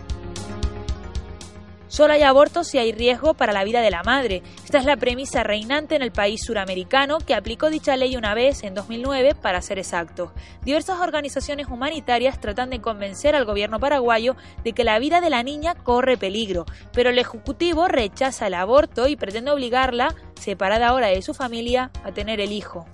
Solo 1.88 2.12
hay 2.12 2.22
aborto 2.22 2.64
si 2.64 2.76
hay 2.78 2.92
riesgo 2.92 3.34
para 3.34 3.52
la 3.52 3.64
vida 3.64 3.80
de 3.80 3.90
la 3.90 4.02
madre. 4.02 4.42
Esta 4.62 4.78
es 4.78 4.84
la 4.84 4.96
premisa 4.96 5.42
reinante 5.42 5.96
en 5.96 6.02
el 6.02 6.12
país 6.12 6.42
suramericano 6.44 7.18
que 7.18 7.34
aplicó 7.34 7.70
dicha 7.70 7.96
ley 7.96 8.14
una 8.14 8.34
vez 8.34 8.62
en 8.62 8.74
2009 8.74 9.34
para 9.34 9.62
ser 9.62 9.78
exacto. 9.78 10.32
Diversas 10.64 11.00
organizaciones 11.00 11.68
humanitarias 11.68 12.40
tratan 12.40 12.68
de 12.68 12.82
convencer 12.82 13.34
al 13.34 13.46
gobierno 13.46 13.80
paraguayo 13.80 14.36
de 14.64 14.74
que 14.74 14.84
la 14.84 14.98
vida 14.98 15.22
de 15.22 15.30
la 15.30 15.42
niña 15.42 15.74
corre 15.74 16.18
peligro, 16.18 16.66
pero 16.92 17.10
el 17.10 17.18
Ejecutivo 17.18 17.88
rechaza 17.88 18.48
el 18.48 18.54
aborto 18.54 19.08
y 19.08 19.16
pretende 19.16 19.50
obligarla, 19.50 20.14
separada 20.38 20.88
ahora 20.88 21.08
de 21.08 21.22
su 21.22 21.32
familia, 21.32 21.90
a 22.04 22.12
tener 22.12 22.40
el 22.40 22.52
hijo. 22.52 22.86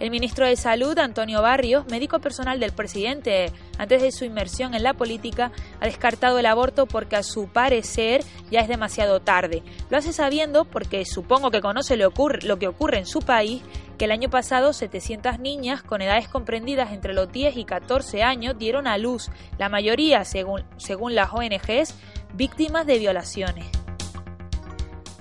El 0.00 0.10
ministro 0.10 0.46
de 0.46 0.56
Salud, 0.56 0.98
Antonio 0.98 1.42
Barrios, 1.42 1.86
médico 1.88 2.20
personal 2.20 2.58
del 2.58 2.72
presidente, 2.72 3.52
antes 3.76 4.00
de 4.00 4.10
su 4.12 4.24
inmersión 4.24 4.72
en 4.72 4.82
la 4.82 4.94
política, 4.94 5.52
ha 5.78 5.84
descartado 5.84 6.38
el 6.38 6.46
aborto 6.46 6.86
porque 6.86 7.16
a 7.16 7.22
su 7.22 7.48
parecer 7.48 8.24
ya 8.50 8.60
es 8.60 8.68
demasiado 8.68 9.20
tarde. 9.20 9.62
Lo 9.90 9.98
hace 9.98 10.14
sabiendo 10.14 10.64
porque 10.64 11.04
supongo 11.04 11.50
que 11.50 11.60
conoce 11.60 11.98
lo, 11.98 12.12
que 12.12 12.66
ocurre 12.66 12.96
en 12.96 13.04
su 13.04 13.18
país, 13.20 13.62
que 13.98 14.06
el 14.06 14.12
año 14.12 14.30
pasado 14.30 14.72
700 14.72 15.38
niñas 15.38 15.82
con 15.82 16.00
edades 16.00 16.28
comprendidas 16.28 16.92
entre 16.92 17.12
los 17.12 17.30
10 17.30 17.58
y 17.58 17.66
14 17.66 18.22
años 18.22 18.56
dieron 18.56 18.86
a 18.86 18.96
luz, 18.96 19.28
la 19.58 19.68
mayoría, 19.68 20.24
según, 20.24 20.64
según 20.78 21.14
las 21.14 21.30
ONGs, 21.30 21.94
víctimas 22.32 22.86
de 22.86 22.98
violaciones. 22.98 23.66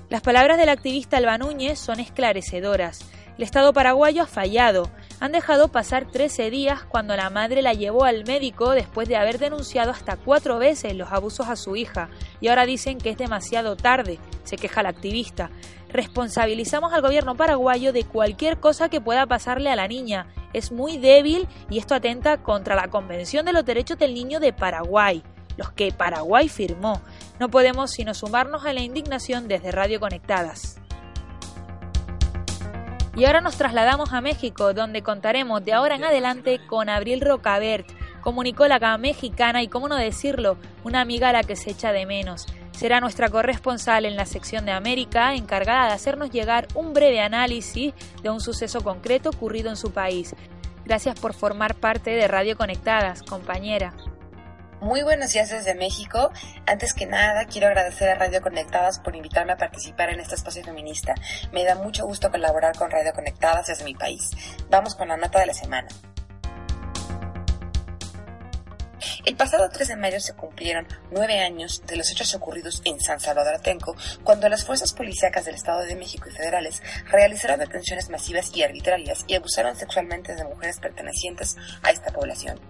Las 0.08 0.22
palabras 0.22 0.58
del 0.58 0.70
activista 0.70 1.18
Alba 1.18 1.38
Núñez 1.38 1.78
son 1.80 2.00
esclarecedoras. 2.00 3.06
El 3.40 3.44
Estado 3.44 3.72
paraguayo 3.72 4.24
ha 4.24 4.28
fallado. 4.28 4.92
Han 5.22 5.32
dejado 5.32 5.70
pasar 5.70 6.12
13 6.12 6.50
días 6.50 6.84
cuando 6.84 7.16
la 7.16 7.30
madre 7.30 7.62
la 7.62 7.72
llevó 7.72 8.04
al 8.04 8.26
médico 8.26 8.72
después 8.72 9.08
de 9.08 9.16
haber 9.16 9.40
denunciado 9.40 9.92
hasta 9.92 10.18
cuatro 10.18 10.60
veces 10.60 10.94
los 10.94 11.14
abusos 11.14 11.48
a 11.48 11.56
su 11.56 11.78
hija. 11.78 12.10
Y 12.42 12.50
ahora 12.50 12.66
dicen 12.66 12.98
que 12.98 13.12
es 13.12 13.18
demasiado 13.18 13.78
tarde, 13.78 14.20
se 14.44 14.58
queja 14.58 14.82
el 14.82 14.88
activista. 14.88 15.52
Responsabilizamos 15.88 16.92
al 16.92 17.02
gobierno 17.02 17.36
paraguayo 17.36 17.94
de 17.94 18.04
cualquier 18.04 18.60
cosa 18.60 18.90
que 18.90 19.00
pueda 19.00 19.26
pasarle 19.26 19.70
a 19.70 19.78
la 19.78 19.88
niña. 19.88 20.28
Es 20.52 20.74
muy 20.74 20.98
débil 20.98 21.48
y 21.70 21.78
esto 21.78 21.96
atenta 21.96 22.44
contra 22.44 22.76
la 22.76 22.90
Convención 22.90 23.46
de 23.46 23.54
los 23.54 23.64
Derechos 23.64 23.98
del 23.98 24.16
Niño 24.16 24.42
de 24.42 24.52
Paraguay, 24.52 25.24
los 25.56 25.72
que 25.72 25.94
Paraguay 25.94 26.50
firmó. 26.50 27.02
No 27.40 27.48
podemos 27.48 27.92
sino 27.92 28.14
sumarnos 28.14 28.66
a 28.66 28.74
la 28.74 28.82
indignación 28.82 29.48
desde 29.48 29.72
Radio 29.72 30.02
Conectadas. 30.02 30.82
Y 33.20 33.26
ahora 33.26 33.42
nos 33.42 33.58
trasladamos 33.58 34.14
a 34.14 34.22
México, 34.22 34.74
donde 34.74 35.04
contaremos 35.04 35.66
de 35.66 35.74
ahora 35.74 35.96
en 35.96 36.06
adelante 36.06 36.62
con 36.68 36.88
Abril 36.88 37.20
Rocabert, 37.20 37.86
comunicóloga 38.22 38.98
mexicana 38.98 39.62
y, 39.62 39.68
cómo 39.68 39.90
no 39.90 39.98
decirlo, 39.98 40.56
una 40.86 41.02
amiga 41.02 41.28
a 41.28 41.34
la 41.34 41.44
que 41.44 41.58
se 41.58 41.72
echa 41.72 41.92
de 41.92 42.06
menos. 42.06 42.46
Será 42.72 43.02
nuestra 43.02 43.28
corresponsal 43.28 44.06
en 44.06 44.16
la 44.16 44.26
sección 44.26 44.64
de 44.64 44.72
América, 44.72 45.36
encargada 45.36 45.88
de 45.88 45.96
hacernos 45.96 46.32
llegar 46.32 46.70
un 46.76 46.94
breve 46.94 47.20
análisis 47.20 47.94
de 48.24 48.30
un 48.30 48.40
suceso 48.40 48.80
concreto 48.86 49.32
ocurrido 49.32 49.70
en 49.70 49.76
su 49.76 49.92
país. 49.92 50.34
Gracias 50.86 51.20
por 51.20 51.34
formar 51.34 51.76
parte 51.76 52.12
de 52.12 52.26
Radio 52.26 52.56
Conectadas, 52.56 53.22
compañera. 53.24 53.94
Muy 54.82 55.04
buenos 55.04 55.34
días 55.34 55.50
desde 55.50 55.76
México. 55.76 56.32
Antes 56.66 56.94
que 56.94 57.06
nada, 57.06 57.44
quiero 57.46 57.68
agradecer 57.68 58.08
a 58.08 58.16
Radio 58.16 58.42
Conectadas 58.42 59.00
por 59.00 59.14
invitarme 59.14 59.52
a 59.52 59.58
participar 59.58 60.10
en 60.10 60.22
este 60.22 60.36
espacio 60.36 60.64
feminista. 60.64 61.16
Me 61.52 61.66
da 61.66 61.76
mucho 61.76 62.06
gusto 62.06 62.32
colaborar 62.32 62.78
con 62.78 62.90
Radio 62.90 63.12
Conectadas 63.12 63.68
desde 63.68 63.84
mi 63.84 63.94
país. 63.94 64.30
Vamos 64.70 64.96
con 64.96 65.10
la 65.10 65.18
nota 65.18 65.42
de 65.42 65.48
la 65.48 65.54
semana. 65.54 65.90
El 69.26 69.36
pasado 69.36 69.70
3 69.70 69.90
de 69.90 69.96
mayo 69.98 70.20
se 70.22 70.34
cumplieron 70.34 70.88
nueve 71.12 71.40
años 71.40 71.84
de 71.86 71.98
los 71.98 72.10
hechos 72.10 72.34
ocurridos 72.36 72.82
en 72.86 73.02
San 73.02 73.20
Salvador 73.20 73.56
Atenco, 73.56 73.98
cuando 74.24 74.48
las 74.48 74.64
fuerzas 74.64 74.94
policíacas 74.94 75.44
del 75.44 75.56
Estado 75.56 75.82
de 75.82 75.98
México 75.98 76.30
y 76.30 76.34
federales 76.34 76.82
realizaron 77.12 77.60
detenciones 77.60 78.10
masivas 78.10 78.50
y 78.56 78.64
arbitrarias 78.64 79.26
y 79.28 79.36
abusaron 79.36 79.76
sexualmente 79.76 80.36
de 80.36 80.46
mujeres 80.46 80.80
pertenecientes 80.80 81.58
a 81.84 81.92
esta 81.92 82.14
población. 82.14 82.62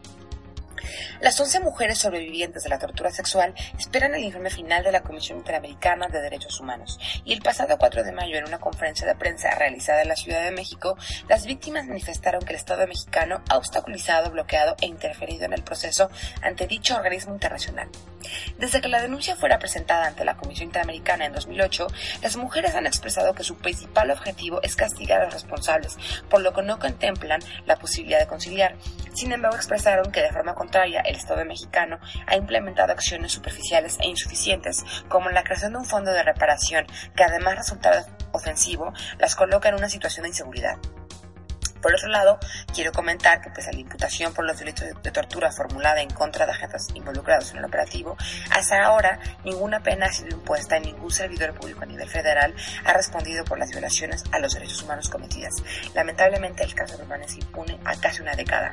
Las 1.21 1.39
11 1.39 1.59
mujeres 1.61 1.97
sobrevivientes 1.99 2.63
de 2.63 2.69
la 2.69 2.79
tortura 2.79 3.11
sexual 3.11 3.53
esperan 3.77 4.15
el 4.15 4.23
informe 4.23 4.49
final 4.49 4.83
de 4.83 4.91
la 4.91 5.01
Comisión 5.01 5.39
Interamericana 5.39 6.07
de 6.07 6.21
Derechos 6.21 6.59
Humanos 6.59 6.99
y 7.25 7.33
el 7.33 7.41
pasado 7.41 7.77
4 7.77 8.03
de 8.03 8.11
mayo 8.11 8.37
en 8.37 8.45
una 8.45 8.59
conferencia 8.59 9.07
de 9.07 9.15
prensa 9.15 9.53
realizada 9.55 10.01
en 10.01 10.07
la 10.07 10.15
Ciudad 10.15 10.43
de 10.43 10.51
México, 10.51 10.97
las 11.27 11.45
víctimas 11.45 11.87
manifestaron 11.87 12.41
que 12.41 12.53
el 12.53 12.59
Estado 12.59 12.87
mexicano 12.87 13.41
ha 13.49 13.57
obstaculizado, 13.57 14.31
bloqueado 14.31 14.75
e 14.81 14.85
interferido 14.85 15.45
en 15.45 15.53
el 15.53 15.63
proceso 15.63 16.09
ante 16.41 16.67
dicho 16.67 16.95
organismo 16.95 17.33
internacional. 17.33 17.89
Desde 18.57 18.81
que 18.81 18.87
la 18.87 19.01
denuncia 19.01 19.35
fuera 19.35 19.59
presentada 19.59 20.07
ante 20.07 20.25
la 20.25 20.37
Comisión 20.37 20.67
Interamericana 20.67 21.25
en 21.25 21.33
2008, 21.33 21.87
las 22.21 22.35
mujeres 22.37 22.75
han 22.75 22.87
expresado 22.87 23.33
que 23.33 23.43
su 23.43 23.55
principal 23.57 24.11
objetivo 24.11 24.61
es 24.63 24.75
castigar 24.75 25.21
a 25.21 25.25
los 25.25 25.33
responsables, 25.33 25.97
por 26.29 26.41
lo 26.41 26.53
que 26.53 26.61
no 26.61 26.79
contemplan 26.79 27.41
la 27.65 27.77
posibilidad 27.77 28.19
de 28.19 28.27
conciliar. 28.27 28.75
Sin 29.13 29.31
embargo, 29.31 29.57
expresaron 29.57 30.11
que 30.11 30.21
de 30.21 30.31
forma 30.31 30.55
contraria 30.55 31.01
el 31.01 31.15
Estado 31.15 31.43
mexicano 31.45 31.99
ha 32.27 32.35
implementado 32.35 32.91
acciones 32.91 33.31
superficiales 33.31 33.97
e 33.99 34.07
insuficientes, 34.07 34.83
como 35.07 35.29
la 35.29 35.43
creación 35.43 35.73
de 35.73 35.79
un 35.79 35.85
fondo 35.85 36.11
de 36.11 36.23
reparación 36.23 36.85
que 37.15 37.23
además 37.23 37.55
resultado 37.55 38.05
ofensivo 38.31 38.93
las 39.17 39.35
coloca 39.35 39.69
en 39.69 39.75
una 39.75 39.89
situación 39.89 40.23
de 40.23 40.29
inseguridad. 40.29 40.77
Por 41.81 41.93
otro 41.93 42.09
lado, 42.09 42.39
quiero 42.73 42.91
comentar 42.91 43.41
que 43.41 43.49
pese 43.49 43.69
a 43.69 43.73
la 43.73 43.79
imputación 43.79 44.33
por 44.33 44.45
los 44.45 44.59
delitos 44.59 44.87
de 45.01 45.11
tortura 45.11 45.51
formulada 45.51 46.01
en 46.01 46.09
contra 46.09 46.45
de 46.45 46.51
agentes 46.51 46.87
involucrados 46.93 47.51
en 47.51 47.57
el 47.57 47.65
operativo, 47.65 48.17
hasta 48.51 48.83
ahora 48.83 49.19
ninguna 49.43 49.81
pena 49.81 50.07
ha 50.07 50.11
sido 50.11 50.29
impuesta 50.29 50.77
y 50.77 50.81
ningún 50.81 51.11
servidor 51.11 51.53
público 51.53 51.83
a 51.83 51.85
nivel 51.85 52.09
federal 52.09 52.53
ha 52.85 52.93
respondido 52.93 53.45
por 53.45 53.59
las 53.59 53.69
violaciones 53.71 54.23
a 54.31 54.39
los 54.39 54.53
derechos 54.53 54.83
humanos 54.83 55.09
cometidas. 55.09 55.55
Lamentablemente 55.93 56.63
el 56.63 56.73
caso 56.73 56.97
permanece 56.97 57.39
impune 57.39 57.79
a 57.85 57.95
casi 57.95 58.21
una 58.21 58.33
década. 58.33 58.71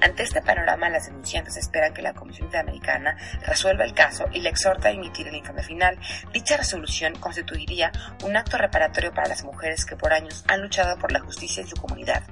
Ante 0.00 0.22
este 0.22 0.42
panorama, 0.42 0.88
las 0.88 1.06
denunciantes 1.06 1.56
esperan 1.56 1.94
que 1.94 2.02
la 2.02 2.14
Comisión 2.14 2.46
Interamericana 2.46 3.16
resuelva 3.42 3.84
el 3.84 3.94
caso 3.94 4.26
y 4.32 4.40
le 4.40 4.50
exhorta 4.50 4.88
a 4.88 4.92
emitir 4.92 5.28
el 5.28 5.36
informe 5.36 5.62
final. 5.62 5.98
Dicha 6.32 6.56
resolución 6.56 7.14
constituiría 7.18 7.92
un 8.24 8.36
acto 8.36 8.58
reparatorio 8.58 9.12
para 9.12 9.28
las 9.28 9.44
mujeres 9.44 9.84
que 9.84 9.96
por 9.96 10.12
años 10.12 10.44
han 10.48 10.62
luchado 10.62 10.98
por 10.98 11.12
la 11.12 11.20
justicia 11.20 11.62
en 11.62 11.68
su 11.68 11.76
comunidad. 11.76 12.22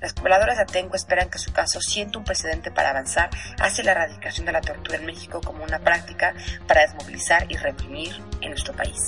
Las 0.00 0.12
pobladoras 0.12 0.56
de 0.56 0.62
Atenco 0.62 0.96
esperan 0.96 1.30
que 1.30 1.38
su 1.38 1.52
caso 1.52 1.80
sienta 1.80 2.18
un 2.18 2.24
precedente 2.24 2.70
para 2.70 2.90
avanzar 2.90 3.30
hacia 3.60 3.84
la 3.84 3.92
erradicación 3.92 4.46
de 4.46 4.52
la 4.52 4.60
tortura 4.60 4.98
en 4.98 5.06
México 5.06 5.40
como 5.40 5.64
una 5.64 5.78
práctica 5.78 6.34
para 6.66 6.82
desmovilizar 6.82 7.50
y 7.50 7.56
reprimir 7.56 8.20
en 8.40 8.50
nuestro 8.50 8.74
país. 8.74 8.98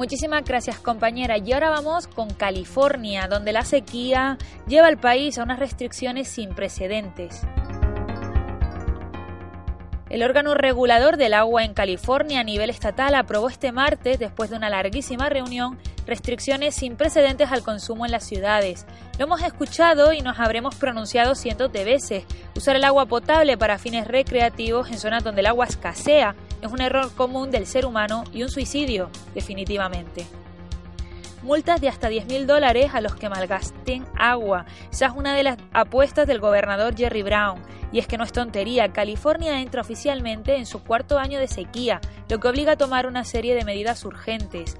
Muchísimas 0.00 0.44
gracias 0.44 0.78
compañera. 0.78 1.36
Y 1.36 1.52
ahora 1.52 1.68
vamos 1.68 2.06
con 2.06 2.30
California, 2.30 3.28
donde 3.28 3.52
la 3.52 3.66
sequía 3.66 4.38
lleva 4.66 4.86
al 4.86 4.96
país 4.96 5.36
a 5.36 5.42
unas 5.42 5.58
restricciones 5.58 6.26
sin 6.26 6.54
precedentes. 6.54 7.42
El 10.10 10.24
órgano 10.24 10.54
regulador 10.54 11.16
del 11.16 11.34
agua 11.34 11.62
en 11.62 11.72
California 11.72 12.40
a 12.40 12.44
nivel 12.44 12.68
estatal 12.68 13.14
aprobó 13.14 13.48
este 13.48 13.70
martes, 13.70 14.18
después 14.18 14.50
de 14.50 14.56
una 14.56 14.68
larguísima 14.68 15.28
reunión, 15.28 15.78
restricciones 16.04 16.74
sin 16.74 16.96
precedentes 16.96 17.52
al 17.52 17.62
consumo 17.62 18.04
en 18.04 18.10
las 18.10 18.24
ciudades. 18.24 18.86
Lo 19.18 19.26
hemos 19.26 19.40
escuchado 19.40 20.12
y 20.12 20.20
nos 20.20 20.40
habremos 20.40 20.74
pronunciado 20.74 21.36
cientos 21.36 21.72
de 21.72 21.84
veces. 21.84 22.24
Usar 22.56 22.74
el 22.74 22.82
agua 22.82 23.06
potable 23.06 23.56
para 23.56 23.78
fines 23.78 24.08
recreativos 24.08 24.90
en 24.90 24.98
zonas 24.98 25.22
donde 25.22 25.42
el 25.42 25.46
agua 25.46 25.66
escasea 25.66 26.34
es 26.60 26.72
un 26.72 26.80
error 26.80 27.14
común 27.14 27.52
del 27.52 27.66
ser 27.66 27.86
humano 27.86 28.24
y 28.32 28.42
un 28.42 28.50
suicidio, 28.50 29.10
definitivamente 29.32 30.26
multas 31.42 31.80
de 31.80 31.88
hasta 31.88 32.08
10 32.08 32.26
mil 32.26 32.46
dólares 32.46 32.90
a 32.94 33.00
los 33.00 33.14
que 33.14 33.28
malgasten 33.28 34.06
agua. 34.18 34.66
Esa 34.92 35.06
es 35.06 35.12
una 35.14 35.34
de 35.34 35.42
las 35.42 35.58
apuestas 35.72 36.26
del 36.26 36.40
gobernador 36.40 36.96
Jerry 36.96 37.22
Brown. 37.22 37.62
Y 37.92 37.98
es 37.98 38.06
que 38.06 38.18
no 38.18 38.24
es 38.24 38.32
tontería, 38.32 38.92
California 38.92 39.60
entra 39.60 39.80
oficialmente 39.80 40.56
en 40.56 40.66
su 40.66 40.82
cuarto 40.82 41.18
año 41.18 41.40
de 41.40 41.48
sequía, 41.48 42.00
lo 42.28 42.38
que 42.38 42.48
obliga 42.48 42.72
a 42.72 42.76
tomar 42.76 43.06
una 43.06 43.24
serie 43.24 43.54
de 43.54 43.64
medidas 43.64 44.04
urgentes. 44.04 44.76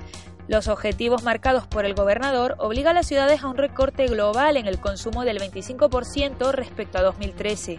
Los 0.47 0.69
objetivos 0.69 1.23
marcados 1.23 1.67
por 1.67 1.85
el 1.85 1.95
gobernador 1.95 2.57
obligan 2.59 2.93
a 2.93 3.01
las 3.01 3.07
ciudades 3.07 3.43
a 3.43 3.49
un 3.49 3.57
recorte 3.57 4.07
global 4.07 4.57
en 4.57 4.67
el 4.67 4.81
consumo 4.81 5.25
del 5.25 5.39
25% 5.39 6.53
respecto 6.53 6.99
a 6.99 7.03
2013. 7.03 7.79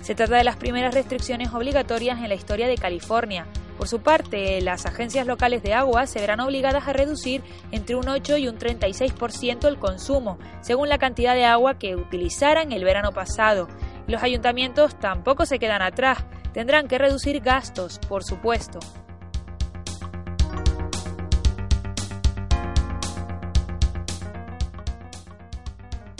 Se 0.00 0.14
trata 0.16 0.36
de 0.36 0.44
las 0.44 0.56
primeras 0.56 0.94
restricciones 0.94 1.52
obligatorias 1.52 2.18
en 2.20 2.28
la 2.28 2.34
historia 2.34 2.66
de 2.66 2.76
California, 2.76 3.46
Por 3.82 3.88
su 3.88 4.00
parte, 4.00 4.60
las 4.60 4.86
agencias 4.86 5.26
locales 5.26 5.60
de 5.64 5.74
agua 5.74 6.06
se 6.06 6.20
verán 6.20 6.38
obligadas 6.38 6.86
a 6.86 6.92
reducir 6.92 7.42
entre 7.72 7.96
un 7.96 8.08
8 8.08 8.36
y 8.36 8.46
un 8.46 8.56
36% 8.56 9.66
el 9.66 9.80
consumo, 9.80 10.38
según 10.60 10.88
la 10.88 10.98
cantidad 10.98 11.34
de 11.34 11.46
agua 11.46 11.80
que 11.80 11.96
utilizaran 11.96 12.70
el 12.70 12.84
verano 12.84 13.10
pasado. 13.10 13.66
Los 14.06 14.22
ayuntamientos 14.22 14.94
tampoco 15.00 15.46
se 15.46 15.58
quedan 15.58 15.82
atrás, 15.82 16.18
tendrán 16.52 16.86
que 16.86 16.96
reducir 16.96 17.40
gastos, 17.40 17.98
por 17.98 18.22
supuesto. 18.22 18.78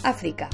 África. 0.02 0.50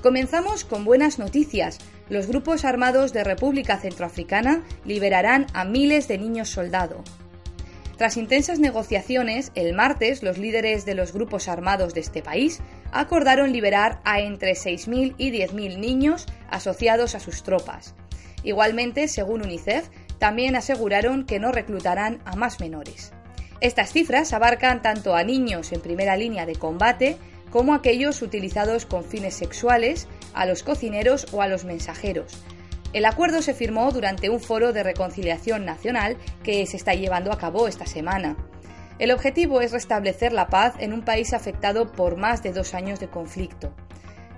Comenzamos 0.00 0.64
con 0.64 0.86
buenas 0.86 1.18
noticias. 1.18 1.78
Los 2.08 2.26
grupos 2.26 2.64
armados 2.64 3.12
de 3.12 3.24
República 3.24 3.78
Centroafricana 3.78 4.62
liberarán 4.84 5.46
a 5.54 5.64
miles 5.64 6.08
de 6.08 6.18
niños 6.18 6.48
soldado. 6.48 7.02
Tras 7.96 8.16
intensas 8.16 8.58
negociaciones, 8.58 9.52
el 9.54 9.74
martes 9.74 10.22
los 10.22 10.38
líderes 10.38 10.84
de 10.84 10.94
los 10.94 11.12
grupos 11.12 11.46
armados 11.46 11.94
de 11.94 12.00
este 12.00 12.22
país 12.22 12.60
acordaron 12.90 13.52
liberar 13.52 14.00
a 14.04 14.20
entre 14.20 14.52
6.000 14.52 15.14
y 15.18 15.30
10.000 15.30 15.78
niños 15.78 16.26
asociados 16.50 17.14
a 17.14 17.20
sus 17.20 17.42
tropas. 17.42 17.94
Igualmente, 18.42 19.06
según 19.08 19.42
UNICEF, 19.42 19.88
también 20.18 20.56
aseguraron 20.56 21.24
que 21.24 21.38
no 21.38 21.52
reclutarán 21.52 22.20
a 22.24 22.34
más 22.34 22.60
menores. 22.60 23.12
Estas 23.60 23.92
cifras 23.92 24.32
abarcan 24.32 24.82
tanto 24.82 25.14
a 25.14 25.22
niños 25.22 25.70
en 25.72 25.80
primera 25.80 26.16
línea 26.16 26.46
de 26.46 26.56
combate 26.56 27.16
como 27.50 27.72
a 27.72 27.76
aquellos 27.76 28.22
utilizados 28.22 28.86
con 28.86 29.04
fines 29.04 29.34
sexuales, 29.34 30.08
a 30.34 30.46
los 30.46 30.62
cocineros 30.62 31.26
o 31.32 31.42
a 31.42 31.48
los 31.48 31.64
mensajeros. 31.64 32.32
El 32.92 33.06
acuerdo 33.06 33.40
se 33.40 33.54
firmó 33.54 33.90
durante 33.90 34.28
un 34.28 34.40
foro 34.40 34.72
de 34.72 34.82
reconciliación 34.82 35.64
nacional 35.64 36.16
que 36.42 36.66
se 36.66 36.76
está 36.76 36.94
llevando 36.94 37.32
a 37.32 37.38
cabo 37.38 37.66
esta 37.66 37.86
semana. 37.86 38.36
El 38.98 39.10
objetivo 39.10 39.60
es 39.62 39.72
restablecer 39.72 40.32
la 40.32 40.48
paz 40.48 40.74
en 40.78 40.92
un 40.92 41.02
país 41.02 41.32
afectado 41.32 41.90
por 41.90 42.16
más 42.16 42.42
de 42.42 42.52
dos 42.52 42.74
años 42.74 43.00
de 43.00 43.08
conflicto. 43.08 43.74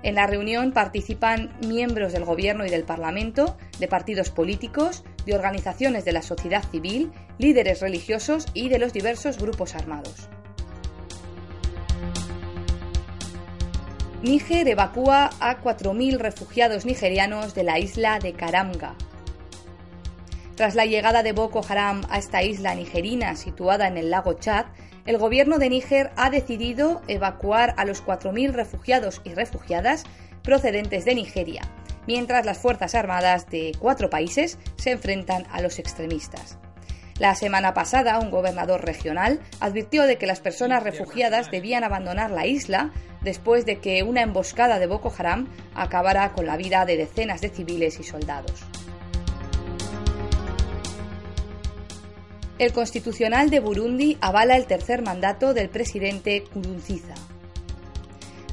En 0.05 0.15
la 0.15 0.27
reunión 0.27 0.73
participan 0.73 1.57
miembros 1.67 2.13
del 2.13 2.25
Gobierno 2.25 2.65
y 2.65 2.71
del 2.71 2.85
Parlamento, 2.85 3.57
de 3.79 3.89
partidos 3.89 4.31
políticos, 4.31 5.03
de 5.25 5.35
organizaciones 5.35 6.05
de 6.05 6.13
la 6.13 6.23
sociedad 6.23 6.63
civil, 6.71 7.11
líderes 7.39 7.81
religiosos 7.81 8.47
y 8.53 8.69
de 8.69 8.79
los 8.79 8.93
diversos 8.93 9.39
grupos 9.39 9.75
armados. 9.75 10.29
Níger 14.25 14.67
evacúa 14.69 15.29
a 15.39 15.61
4.000 15.61 16.17
refugiados 16.17 16.87
nigerianos 16.87 17.55
de 17.55 17.63
la 17.63 17.79
isla 17.79 18.19
de 18.19 18.33
Karamga. 18.33 18.95
Tras 20.55 20.75
la 20.75 20.87
llegada 20.87 21.23
de 21.23 21.33
Boko 21.33 21.61
Haram 21.69 22.01
a 22.09 22.17
esta 22.17 22.43
isla 22.43 22.75
nigerina 22.75 23.37
situada 23.37 23.87
en 23.87 23.99
el 23.99 24.11
lago 24.11 24.33
Chad, 24.33 24.65
el 25.05 25.19
gobierno 25.19 25.59
de 25.59 25.69
Níger 25.69 26.11
ha 26.17 26.31
decidido 26.31 27.03
evacuar 27.07 27.75
a 27.77 27.85
los 27.85 28.03
4.000 28.03 28.53
refugiados 28.53 29.21
y 29.25 29.35
refugiadas 29.35 30.05
procedentes 30.43 31.05
de 31.05 31.17
Nigeria, 31.17 31.61
mientras 32.07 32.47
las 32.47 32.57
Fuerzas 32.57 32.95
Armadas 32.95 33.51
de 33.51 33.73
cuatro 33.79 34.09
países 34.09 34.59
se 34.77 34.93
enfrentan 34.93 35.45
a 35.53 35.61
los 35.61 35.79
extremistas. 35.79 36.57
La 37.21 37.37
semana 37.37 37.75
pasada, 37.75 38.19
un 38.19 38.31
gobernador 38.31 38.85
regional 38.85 39.41
advirtió 39.61 40.03
de 40.05 40.19
que 40.19 40.27
las 40.27 40.41
personas 40.41 40.83
refugiadas 40.83 41.49
debían 41.49 41.85
abandonar 41.85 42.33
la 42.33 42.45
isla 42.45 42.91
después 43.23 43.65
de 43.65 43.79
que 43.79 44.03
una 44.03 44.23
emboscada 44.23 44.81
de 44.81 44.89
Boko 44.89 45.13
Haram 45.17 45.49
acabara 45.75 46.33
con 46.33 46.47
la 46.47 46.57
vida 46.57 46.85
de 46.85 46.97
decenas 46.97 47.41
de 47.41 47.51
civiles 47.51 48.01
y 48.01 48.03
soldados. 48.03 48.65
El 52.59 52.73
Constitucional 52.73 53.49
de 53.49 53.61
Burundi 53.61 54.19
avala 54.21 54.57
el 54.57 54.67
tercer 54.67 55.03
mandato 55.03 55.55
del 55.55 55.69
presidente 55.69 56.45
Nkurunziza. 56.51 57.15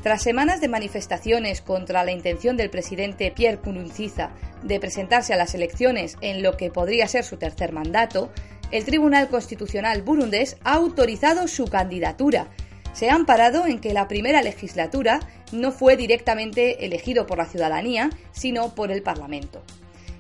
Tras 0.02 0.24
semanas 0.24 0.62
de 0.62 0.67
manifestaciones 0.67 1.62
contra 1.62 2.04
la 2.04 2.12
intención 2.12 2.58
del 2.58 2.71
presidente 2.71 3.32
Pierre 3.32 3.58
Nkurunziza 3.58 4.32
de 4.63 4.80
presentarse 4.80 5.34
a 5.34 5.38
las 5.38 5.54
elecciones 5.54 6.17
en 6.21 6.41
lo 6.41 6.58
que 6.58 6.71
podría 6.71 7.08
ser 7.08 7.24
su 7.24 7.38
tercer 7.38 7.71
mandato, 7.71 8.32
el 8.71 8.86
Tribunal 8.86 9.27
Constitucional 9.27 10.01
burundés 10.01 10.57
ha 10.63 10.73
autorizado 10.73 11.47
su 11.47 11.65
candidatura. 11.65 12.47
Se 12.93 13.10
ha 13.10 13.15
amparado 13.15 13.67
en 13.67 13.79
que 13.79 13.93
la 13.93 14.07
primera 14.07 14.41
legislatura 14.41 15.19
no 15.51 15.71
fue 15.71 15.97
directamente 15.97 16.86
elegido 16.86 17.25
por 17.27 17.38
la 17.38 17.45
ciudadanía, 17.45 18.10
sino 18.31 18.73
por 18.75 18.91
el 18.91 19.01
Parlamento. 19.01 19.62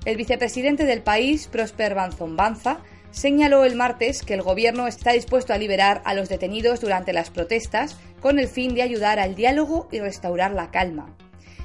El 0.05 0.17
vicepresidente 0.17 0.85
del 0.85 1.01
país, 1.01 1.47
Prosper 1.47 1.95
Banzonbanza, 1.95 2.79
señaló 3.11 3.65
el 3.65 3.75
martes 3.75 4.23
que 4.23 4.33
el 4.33 4.41
gobierno 4.41 4.87
está 4.87 5.11
dispuesto 5.11 5.53
a 5.53 5.57
liberar 5.57 6.01
a 6.05 6.13
los 6.13 6.29
detenidos 6.29 6.81
durante 6.81 7.13
las 7.13 7.29
protestas 7.29 7.97
con 8.19 8.39
el 8.39 8.47
fin 8.47 8.73
de 8.73 8.81
ayudar 8.81 9.19
al 9.19 9.35
diálogo 9.35 9.87
y 9.91 9.99
restaurar 9.99 10.51
la 10.51 10.71
calma. 10.71 11.15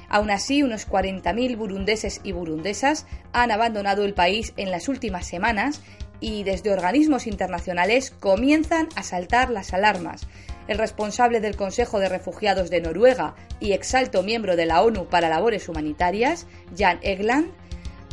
Aún 0.09 0.29
así, 0.29 0.63
unos 0.63 0.87
40.000 0.87 1.57
burundeses 1.57 2.21
y 2.23 2.31
burundesas 2.31 3.05
han 3.33 3.51
abandonado 3.51 4.05
el 4.05 4.13
país 4.13 4.53
en 4.55 4.71
las 4.71 4.87
últimas 4.87 5.25
semanas 5.25 5.81
y 6.19 6.43
desde 6.43 6.71
organismos 6.71 7.27
internacionales 7.27 8.11
comienzan 8.19 8.89
a 8.95 9.03
saltar 9.03 9.49
las 9.49 9.73
alarmas. 9.73 10.27
El 10.67 10.77
responsable 10.77 11.39
del 11.39 11.55
Consejo 11.55 11.99
de 11.99 12.09
Refugiados 12.09 12.69
de 12.69 12.81
Noruega 12.81 13.35
y 13.59 13.71
exalto 13.71 14.23
miembro 14.23 14.55
de 14.55 14.65
la 14.65 14.81
ONU 14.81 15.05
para 15.05 15.29
Labores 15.29 15.69
Humanitarias, 15.69 16.47
Jan 16.77 16.99
Egland, 17.01 17.51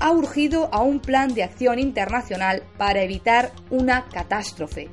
ha 0.01 0.11
urgido 0.11 0.69
a 0.73 0.83
un 0.83 1.01
plan 1.01 1.35
de 1.35 1.45
acción 1.45 1.79
internacional 1.79 2.63
para 2.79 3.03
evitar 3.03 3.53
una 3.71 4.07
catástrofe. 4.07 4.89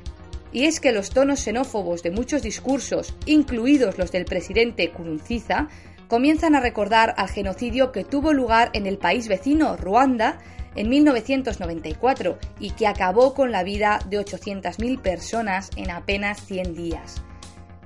Y 0.52 0.66
es 0.66 0.80
que 0.80 0.92
los 0.92 1.10
tonos 1.10 1.40
xenófobos 1.40 2.02
de 2.02 2.10
muchos 2.10 2.42
discursos, 2.42 3.14
incluidos 3.26 3.98
los 3.98 4.12
del 4.12 4.24
presidente 4.24 4.90
Kurunziza, 4.90 5.68
comienzan 6.08 6.54
a 6.54 6.60
recordar 6.60 7.14
al 7.16 7.30
genocidio 7.30 7.90
que 7.90 8.04
tuvo 8.04 8.34
lugar 8.34 8.70
en 8.74 8.86
el 8.86 8.98
país 8.98 9.28
vecino, 9.28 9.78
Ruanda, 9.78 10.38
en 10.74 10.88
1994 10.88 12.38
y 12.60 12.70
que 12.70 12.86
acabó 12.86 13.34
con 13.34 13.52
la 13.52 13.62
vida 13.62 14.00
de 14.08 14.18
800.000 14.18 15.00
personas 15.00 15.70
en 15.76 15.90
apenas 15.90 16.44
100 16.46 16.74
días. 16.74 17.22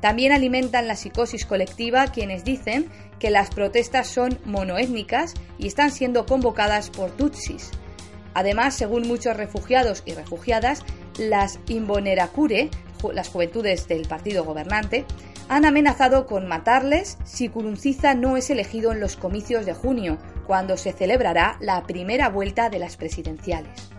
También 0.01 0.33
alimentan 0.33 0.87
la 0.87 0.96
psicosis 0.96 1.46
colectiva 1.46 2.07
quienes 2.09 2.44
dicen 2.44 2.88
que 3.18 3.31
las 3.31 3.51
protestas 3.51 4.09
son 4.09 4.38
monoétnicas 4.44 5.35
y 5.59 5.66
están 5.66 5.90
siendo 5.90 6.27
convocadas 6.27 6.90
por 6.90 7.11
Tutsis. 7.11 7.70
Además, 8.35 8.75
según 8.75 9.09
muchos 9.09 9.37
refugiados 9.37 10.03
y 10.05 10.12
refugiadas, 10.12 10.85
las 11.18 11.59
Imbonerakure, 11.68 12.70
las 13.14 13.29
juventudes 13.29 13.88
del 13.88 14.07
partido 14.07 14.44
gobernante, 14.44 15.07
han 15.49 15.64
amenazado 15.64 16.27
con 16.27 16.46
matarles 16.46 17.18
si 17.25 17.49
Kurunziza 17.49 18.14
no 18.14 18.37
es 18.37 18.51
elegido 18.51 18.92
en 18.92 19.01
los 19.01 19.16
comicios 19.16 19.64
de 19.64 19.75
junio, 19.75 20.18
cuando 20.46 20.76
se 20.76 20.92
celebrará 20.92 21.56
la 21.61 21.82
primera 21.82 22.28
vuelta 22.28 22.70
de 22.70 22.78
las 22.78 22.96
presidenciales. 22.96 23.90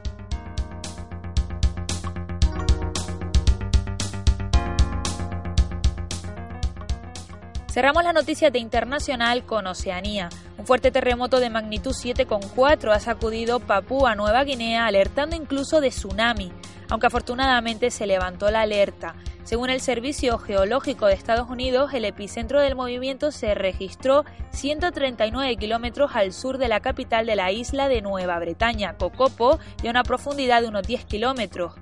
Cerramos 7.78 8.04
la 8.04 8.12
noticia 8.12 8.50
de 8.50 8.58
internacional 8.58 9.46
con 9.46 9.68
Oceanía. 9.68 10.30
Un 10.58 10.66
fuerte 10.66 10.90
terremoto 10.90 11.40
de 11.40 11.52
magnitud 11.52 11.92
7,4 11.92 12.92
ha 12.92 13.00
sacudido 13.00 13.60
Papúa 13.60 14.16
Nueva 14.16 14.44
Guinea, 14.44 14.88
alertando 14.88 15.36
incluso 15.36 15.80
de 15.80 15.90
tsunami, 15.90 16.52
aunque 16.90 17.08
afortunadamente 17.08 17.92
se 17.92 18.08
levantó 18.08 18.50
la 18.52 18.62
alerta. 18.62 19.16
Según 19.44 19.70
el 19.70 19.80
Servicio 19.80 20.38
Geológico 20.38 21.06
de 21.06 21.14
Estados 21.14 21.50
Unidos, 21.50 21.94
el 21.94 22.06
epicentro 22.06 22.60
del 22.60 22.76
movimiento 22.76 23.32
se 23.32 23.56
registró 23.56 24.26
139 24.52 25.56
kilómetros 25.56 26.12
al 26.16 26.34
sur 26.34 26.58
de 26.58 26.68
la 26.68 26.82
capital 26.82 27.26
de 27.26 27.36
la 27.36 27.52
isla 27.52 27.88
de 27.88 28.02
Nueva 28.02 28.40
Bretaña, 28.40 28.98
Cocopo, 28.98 29.60
y 29.82 29.88
a 29.88 29.92
una 29.92 30.04
profundidad 30.04 30.62
de 30.62 30.68
unos 30.68 30.86
10 30.86 31.06
kilómetros. 31.06 31.74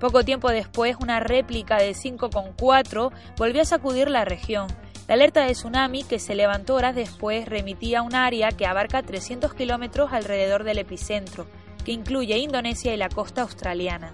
Poco 0.00 0.24
tiempo 0.24 0.50
después, 0.50 0.96
una 1.00 1.20
réplica 1.20 1.76
de 1.76 1.92
5,4 1.92 3.12
volvió 3.36 3.62
a 3.62 3.64
sacudir 3.64 4.10
la 4.10 4.24
región. 4.24 4.66
La 5.06 5.14
alerta 5.14 5.44
de 5.44 5.52
tsunami, 5.52 6.02
que 6.02 6.18
se 6.18 6.34
levantó 6.34 6.74
horas 6.74 6.94
después, 6.94 7.46
remitía 7.46 8.00
a 8.00 8.02
un 8.02 8.14
área 8.14 8.50
que 8.50 8.66
abarca 8.66 9.02
300 9.02 9.54
kilómetros 9.54 10.12
alrededor 10.12 10.64
del 10.64 10.78
epicentro, 10.78 11.46
que 11.84 11.92
incluye 11.92 12.38
Indonesia 12.38 12.94
y 12.94 12.96
la 12.96 13.08
costa 13.08 13.42
australiana. 13.42 14.12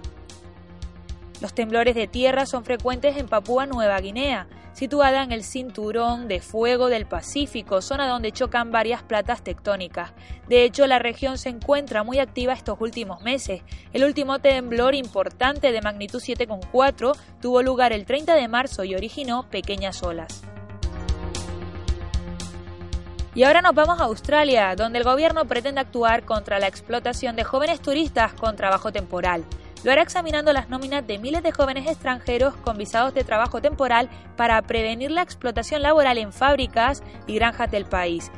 Los 1.41 1.53
temblores 1.53 1.95
de 1.95 2.07
tierra 2.07 2.45
son 2.45 2.63
frecuentes 2.63 3.17
en 3.17 3.27
Papúa 3.27 3.65
Nueva 3.65 3.99
Guinea, 3.99 4.47
situada 4.73 5.23
en 5.23 5.31
el 5.31 5.43
cinturón 5.43 6.27
de 6.27 6.39
fuego 6.39 6.87
del 6.87 7.05
Pacífico, 7.05 7.81
zona 7.81 8.07
donde 8.07 8.31
chocan 8.31 8.71
varias 8.71 9.03
platas 9.03 9.43
tectónicas. 9.43 10.13
De 10.47 10.63
hecho, 10.63 10.87
la 10.87 10.99
región 10.99 11.37
se 11.37 11.49
encuentra 11.49 12.03
muy 12.03 12.19
activa 12.19 12.53
estos 12.53 12.79
últimos 12.79 13.21
meses. 13.21 13.63
El 13.93 14.03
último 14.03 14.39
temblor 14.39 14.95
importante 14.95 15.71
de 15.71 15.81
magnitud 15.81 16.21
7,4 16.21 17.17
tuvo 17.41 17.63
lugar 17.63 17.91
el 17.91 18.05
30 18.05 18.35
de 18.35 18.47
marzo 18.47 18.83
y 18.83 18.95
originó 18.95 19.49
pequeñas 19.49 20.03
olas. 20.03 20.43
Y 23.33 23.43
ahora 23.43 23.61
nos 23.61 23.73
vamos 23.73 24.01
a 24.01 24.05
Australia, 24.05 24.75
donde 24.75 24.99
el 24.99 25.05
gobierno 25.05 25.45
pretende 25.45 25.79
actuar 25.79 26.25
contra 26.25 26.59
la 26.59 26.67
explotación 26.67 27.37
de 27.37 27.45
jóvenes 27.45 27.79
turistas 27.79 28.33
con 28.33 28.57
trabajo 28.57 28.91
temporal. 28.91 29.45
Lo 29.85 29.91
hará 29.91 30.01
examinando 30.01 30.51
las 30.51 30.67
nóminas 30.67 31.07
de 31.07 31.17
miles 31.17 31.41
de 31.41 31.53
jóvenes 31.53 31.87
extranjeros 31.87 32.55
con 32.57 32.77
visados 32.77 33.13
de 33.13 33.23
trabajo 33.23 33.61
temporal 33.61 34.09
para 34.35 34.61
prevenir 34.61 35.11
la 35.11 35.21
explotación 35.21 35.81
laboral 35.81 36.17
en 36.17 36.33
fábricas 36.33 37.01
y 37.25 37.35
granjas 37.35 37.71
del 37.71 37.85
país. 37.85 38.29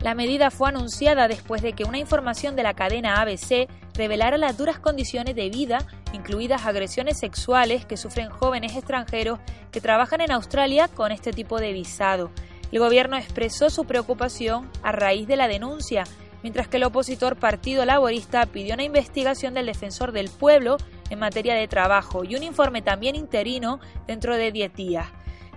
La 0.00 0.14
medida 0.14 0.50
fue 0.50 0.70
anunciada 0.70 1.28
después 1.28 1.60
de 1.60 1.74
que 1.74 1.84
una 1.84 1.98
información 1.98 2.56
de 2.56 2.62
la 2.62 2.74
cadena 2.74 3.20
ABC 3.20 3.68
revelara 3.94 4.38
las 4.38 4.56
duras 4.56 4.78
condiciones 4.78 5.34
de 5.34 5.50
vida, 5.50 5.78
incluidas 6.12 6.64
agresiones 6.64 7.18
sexuales 7.18 7.84
que 7.84 7.96
sufren 7.96 8.30
jóvenes 8.30 8.74
extranjeros 8.74 9.38
que 9.70 9.80
trabajan 9.80 10.22
en 10.22 10.30
Australia 10.30 10.88
con 10.88 11.12
este 11.12 11.32
tipo 11.32 11.58
de 11.58 11.72
visado. 11.72 12.30
El 12.70 12.80
gobierno 12.80 13.16
expresó 13.16 13.70
su 13.70 13.84
preocupación 13.84 14.70
a 14.82 14.92
raíz 14.92 15.26
de 15.26 15.36
la 15.36 15.48
denuncia, 15.48 16.04
mientras 16.42 16.68
que 16.68 16.76
el 16.76 16.84
opositor 16.84 17.36
Partido 17.36 17.84
Laborista 17.84 18.44
pidió 18.46 18.74
una 18.74 18.84
investigación 18.84 19.54
del 19.54 19.66
defensor 19.66 20.12
del 20.12 20.28
pueblo 20.28 20.76
en 21.10 21.18
materia 21.18 21.54
de 21.54 21.66
trabajo 21.66 22.24
y 22.24 22.36
un 22.36 22.42
informe 22.42 22.82
también 22.82 23.16
interino 23.16 23.80
dentro 24.06 24.36
de 24.36 24.52
10 24.52 24.74
días. 24.74 25.06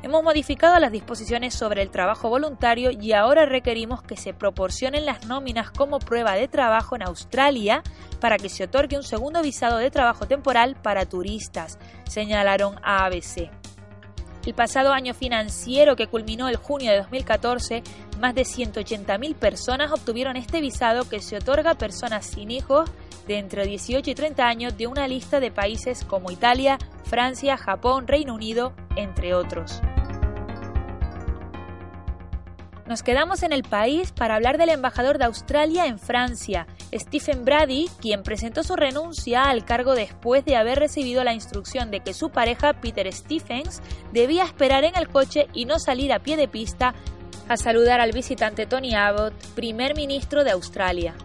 Hemos 0.04 0.24
modificado 0.24 0.80
las 0.80 0.92
disposiciones 0.92 1.54
sobre 1.54 1.84
el 1.84 1.92
trabajo 1.92 2.28
voluntario 2.30 2.90
y 2.90 3.14
ahora 3.14 3.46
requerimos 3.46 4.02
que 4.02 4.18
se 4.18 4.34
proporcionen 4.34 5.06
las 5.06 5.28
nóminas 5.28 5.70
como 5.70 6.00
prueba 6.00 6.34
de 6.34 6.48
trabajo 6.48 6.96
en 6.96 7.04
Australia 7.04 7.84
para 8.20 8.38
que 8.38 8.50
se 8.50 8.64
otorgue 8.64 8.98
un 8.98 9.04
segundo 9.04 9.44
visado 9.44 9.78
de 9.78 9.92
trabajo 9.92 10.26
temporal 10.26 10.76
para 10.82 11.06
turistas, 11.06 11.78
señalaron 12.06 12.78
a 12.82 13.06
ABC. 13.06 13.61
El 14.46 14.56
pasado 14.56 14.92
año 14.92 15.14
financiero 15.14 15.96
que 15.96 16.08
culminó 16.08 16.50
el 16.50 16.56
junio 16.56 16.92
de 16.92 16.98
2014, 16.98 17.84
más 18.20 18.34
de 18.34 18.42
180.000 18.42 19.36
personas 19.36 19.92
obtuvieron 19.92 20.36
este 20.36 20.62
visado 20.62 21.08
que 21.08 21.20
se 21.20 21.38
otorga 21.38 21.72
a 21.72 21.78
personas 21.78 22.26
sin 22.26 22.50
hijos 22.50 22.90
de 23.28 23.38
entre 23.38 23.66
18 23.66 24.10
y 24.10 24.16
30 24.16 24.48
años 24.48 24.78
de 24.78 24.88
una 24.88 25.08
lista 25.08 25.40
de 25.40 25.52
países 25.52 26.04
como 26.04 26.32
Italia, 26.32 26.80
Francia, 27.04 27.56
Japón, 27.56 28.08
Reino 28.08 28.34
Unido, 28.34 28.74
entre 28.96 29.36
otros. 29.36 29.80
Nos 32.92 33.04
quedamos 33.04 33.42
en 33.44 33.54
el 33.54 33.64
país 33.64 34.12
para 34.12 34.36
hablar 34.36 34.58
del 34.58 34.68
embajador 34.68 35.18
de 35.18 35.24
Australia 35.24 35.86
en 35.86 35.98
Francia, 35.98 36.68
Stephen 36.94 37.46
Brady, 37.46 37.90
quien 38.02 38.22
presentó 38.22 38.64
su 38.64 38.76
renuncia 38.76 39.44
al 39.44 39.64
cargo 39.64 39.96
después 39.96 40.44
de 40.44 40.58
haber 40.58 40.78
recibido 40.78 41.24
la 41.24 41.34
instrucción 41.34 41.90
de 41.90 42.02
que 42.02 42.14
su 42.14 42.32
pareja, 42.32 42.74
Peter 42.74 43.10
Stephens, 43.14 43.82
debía 44.12 44.44
esperar 44.44 44.84
en 44.84 44.98
el 44.98 45.08
coche 45.08 45.48
y 45.54 45.64
no 45.64 45.80
salir 45.80 46.12
a 46.12 46.20
pie 46.20 46.36
de 46.36 46.50
pista 46.50 46.94
a 47.48 47.56
saludar 47.56 48.02
al 48.02 48.12
visitante 48.12 48.66
Tony 48.66 48.94
Abbott, 48.94 49.36
primer 49.56 49.96
ministro 49.96 50.44
de 50.44 50.52
Australia. 50.52 51.16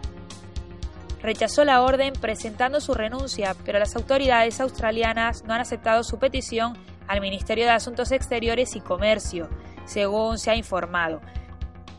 Rechazó 1.21 1.65
la 1.65 1.81
orden 1.81 2.13
presentando 2.13 2.79
su 2.79 2.93
renuncia, 2.93 3.57
pero 3.65 3.77
las 3.77 3.93
autoridades 3.97 4.61
australianas 4.61 5.43
no 5.43 5.53
han 5.53 5.59
aceptado 5.59 6.05
su 6.05 6.17
petición 6.17 6.77
al 7.09 7.19
Ministerio 7.19 7.65
de 7.65 7.71
Asuntos 7.71 8.13
Exteriores 8.13 8.73
y 8.77 8.79
Comercio, 8.79 9.49
según 9.83 10.37
se 10.37 10.51
ha 10.51 10.55
informado. 10.55 11.19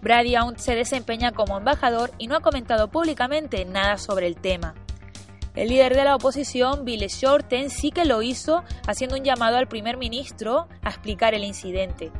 Brady 0.00 0.36
aún 0.36 0.58
se 0.58 0.74
desempeña 0.74 1.32
como 1.32 1.58
embajador 1.58 2.12
y 2.18 2.26
no 2.28 2.36
ha 2.36 2.40
comentado 2.40 2.88
públicamente 2.88 3.64
nada 3.64 3.98
sobre 3.98 4.26
el 4.26 4.36
tema. 4.36 4.74
El 5.54 5.70
líder 5.70 5.96
de 5.96 6.04
la 6.04 6.14
oposición, 6.14 6.84
Bill 6.84 7.06
Shorten, 7.08 7.68
sí 7.68 7.90
que 7.90 8.04
lo 8.04 8.22
hizo, 8.22 8.62
haciendo 8.86 9.16
un 9.16 9.24
llamado 9.24 9.56
al 9.56 9.66
primer 9.66 9.96
ministro 9.96 10.68
a 10.82 10.90
explicar 10.90 11.34
el 11.34 11.42
incidente. 11.42 12.12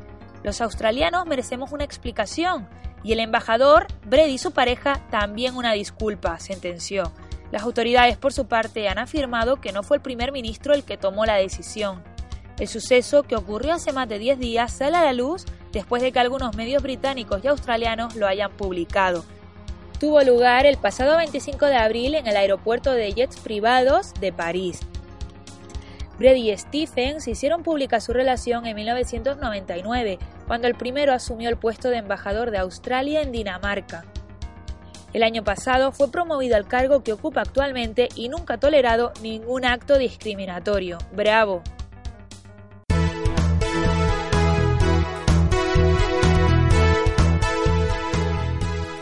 Los 0.42 0.60
australianos 0.60 1.26
merecemos 1.26 1.70
una 1.70 1.84
explicación 1.84 2.68
y 3.04 3.12
el 3.12 3.20
embajador, 3.20 3.86
Brady 4.06 4.32
y 4.32 4.38
su 4.38 4.50
pareja, 4.50 5.06
también 5.10 5.56
una 5.56 5.72
disculpa, 5.72 6.40
sentenció. 6.40 7.12
Las 7.52 7.62
autoridades, 7.62 8.16
por 8.18 8.32
su 8.32 8.46
parte, 8.46 8.88
han 8.88 8.98
afirmado 8.98 9.60
que 9.60 9.72
no 9.72 9.82
fue 9.82 9.98
el 9.98 10.02
primer 10.02 10.32
ministro 10.32 10.74
el 10.74 10.84
que 10.84 10.96
tomó 10.96 11.24
la 11.24 11.36
decisión. 11.36 12.02
El 12.58 12.66
suceso, 12.66 13.22
que 13.22 13.36
ocurrió 13.36 13.74
hace 13.74 13.92
más 13.92 14.08
de 14.08 14.18
10 14.18 14.38
días, 14.38 14.72
sale 14.72 14.96
a 14.96 15.04
la 15.04 15.12
luz 15.12 15.44
después 15.72 16.02
de 16.02 16.10
que 16.10 16.18
algunos 16.18 16.56
medios 16.56 16.82
británicos 16.82 17.42
y 17.44 17.48
australianos 17.48 18.16
lo 18.16 18.26
hayan 18.26 18.50
publicado. 18.50 19.24
Tuvo 20.00 20.20
lugar 20.22 20.66
el 20.66 20.76
pasado 20.76 21.16
25 21.16 21.66
de 21.66 21.76
abril 21.76 22.14
en 22.14 22.26
el 22.26 22.36
aeropuerto 22.36 22.92
de 22.92 23.12
jets 23.12 23.38
privados 23.38 24.12
de 24.20 24.32
París. 24.32 24.80
Brady 26.18 26.50
y 26.50 26.56
Stephens 26.56 27.28
hicieron 27.28 27.62
pública 27.62 28.00
su 28.00 28.12
relación 28.12 28.66
en 28.66 28.74
1999, 28.74 30.18
cuando 30.48 30.66
el 30.66 30.74
primero 30.74 31.12
asumió 31.12 31.48
el 31.48 31.56
puesto 31.56 31.90
de 31.90 31.98
embajador 31.98 32.50
de 32.50 32.58
Australia 32.58 33.22
en 33.22 33.30
Dinamarca. 33.30 34.04
El 35.12 35.22
año 35.22 35.44
pasado 35.44 35.92
fue 35.92 36.10
promovido 36.10 36.56
al 36.56 36.66
cargo 36.66 37.02
que 37.02 37.12
ocupa 37.12 37.40
actualmente 37.40 38.08
y 38.16 38.28
nunca 38.28 38.54
ha 38.54 38.60
tolerado 38.60 39.12
ningún 39.22 39.64
acto 39.64 39.96
discriminatorio. 39.96 40.98
¡Bravo! 41.12 41.62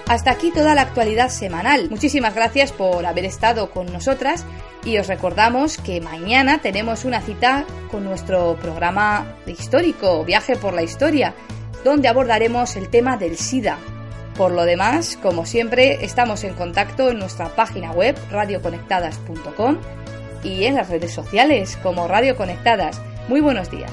Hasta 0.09 0.31
aquí 0.31 0.53
toda 0.53 0.75
la 0.75 0.83
actualidad 0.83 1.31
semanal. 1.31 1.91
Muchísimas 1.91 2.35
gracias 2.35 2.71
por 2.71 3.05
haber 3.05 3.25
estado 3.25 3.71
con 3.71 3.93
nosotras 3.93 4.45
y 4.85 4.99
os 4.99 5.09
recordamos 5.09 5.79
que 5.79 6.01
mañana 6.01 6.59
tenemos 6.61 7.05
una 7.05 7.21
cita 7.21 7.65
con 7.91 8.05
nuestro 8.05 8.57
programa 8.57 9.35
histórico, 9.47 10.25
Viaje 10.25 10.55
por 10.57 10.75
la 10.75 10.85
Historia, 10.85 11.35
donde 11.83 12.07
abordaremos 12.07 12.77
el 12.77 12.89
tema 12.89 13.17
del 13.17 13.37
SIDA. 13.37 13.79
Por 14.37 14.53
lo 14.53 14.65
demás, 14.65 15.19
como 15.21 15.45
siempre, 15.45 16.05
estamos 16.05 16.45
en 16.45 16.55
contacto 16.55 17.11
en 17.11 17.19
nuestra 17.19 17.49
página 17.57 17.91
web 17.91 18.17
radioconectadas.com 18.31 19.79
y 20.45 20.65
en 20.67 20.77
las 20.77 20.89
redes 20.89 21.13
sociales 21.13 21.77
como 21.83 22.07
Radio 22.07 22.37
Conectadas. 22.37 23.01
Muy 23.29 23.41
buenos 23.41 23.73
días. 23.73 23.91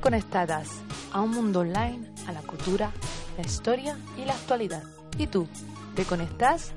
Conectadas, 0.00 0.68
a 1.12 1.20
un 1.20 1.30
mundo 1.30 1.60
online, 1.60 2.00
a 2.26 2.32
la 2.32 2.40
cultura, 2.40 2.90
la 3.36 3.44
historia 3.44 3.96
y 4.16 4.24
la 4.24 4.32
actualidad. 4.32 4.82
¿Y 5.18 5.26
tú, 5.26 5.46
te 5.94 6.04
conectas? 6.04 6.72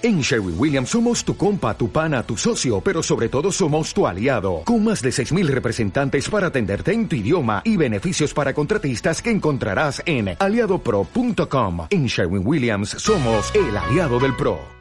En 0.00 0.20
Sherwin 0.20 0.54
Williams 0.56 0.90
somos 0.90 1.24
tu 1.24 1.36
compa, 1.36 1.76
tu 1.76 1.90
pana, 1.90 2.22
tu 2.22 2.36
socio, 2.36 2.80
pero 2.80 3.02
sobre 3.02 3.28
todo 3.28 3.50
somos 3.50 3.92
tu 3.92 4.06
aliado, 4.06 4.62
con 4.64 4.84
más 4.84 5.02
de 5.02 5.10
6.000 5.10 5.46
representantes 5.48 6.28
para 6.28 6.48
atenderte 6.48 6.92
en 6.92 7.08
tu 7.08 7.16
idioma 7.16 7.62
y 7.64 7.76
beneficios 7.76 8.32
para 8.32 8.54
contratistas 8.54 9.20
que 9.20 9.30
encontrarás 9.30 10.00
en 10.06 10.36
aliadopro.com. 10.38 11.88
En 11.90 12.06
Sherwin 12.06 12.46
Williams 12.46 12.90
somos 12.90 13.52
el 13.54 13.76
aliado 13.76 14.20
del 14.20 14.36
PRO. 14.36 14.58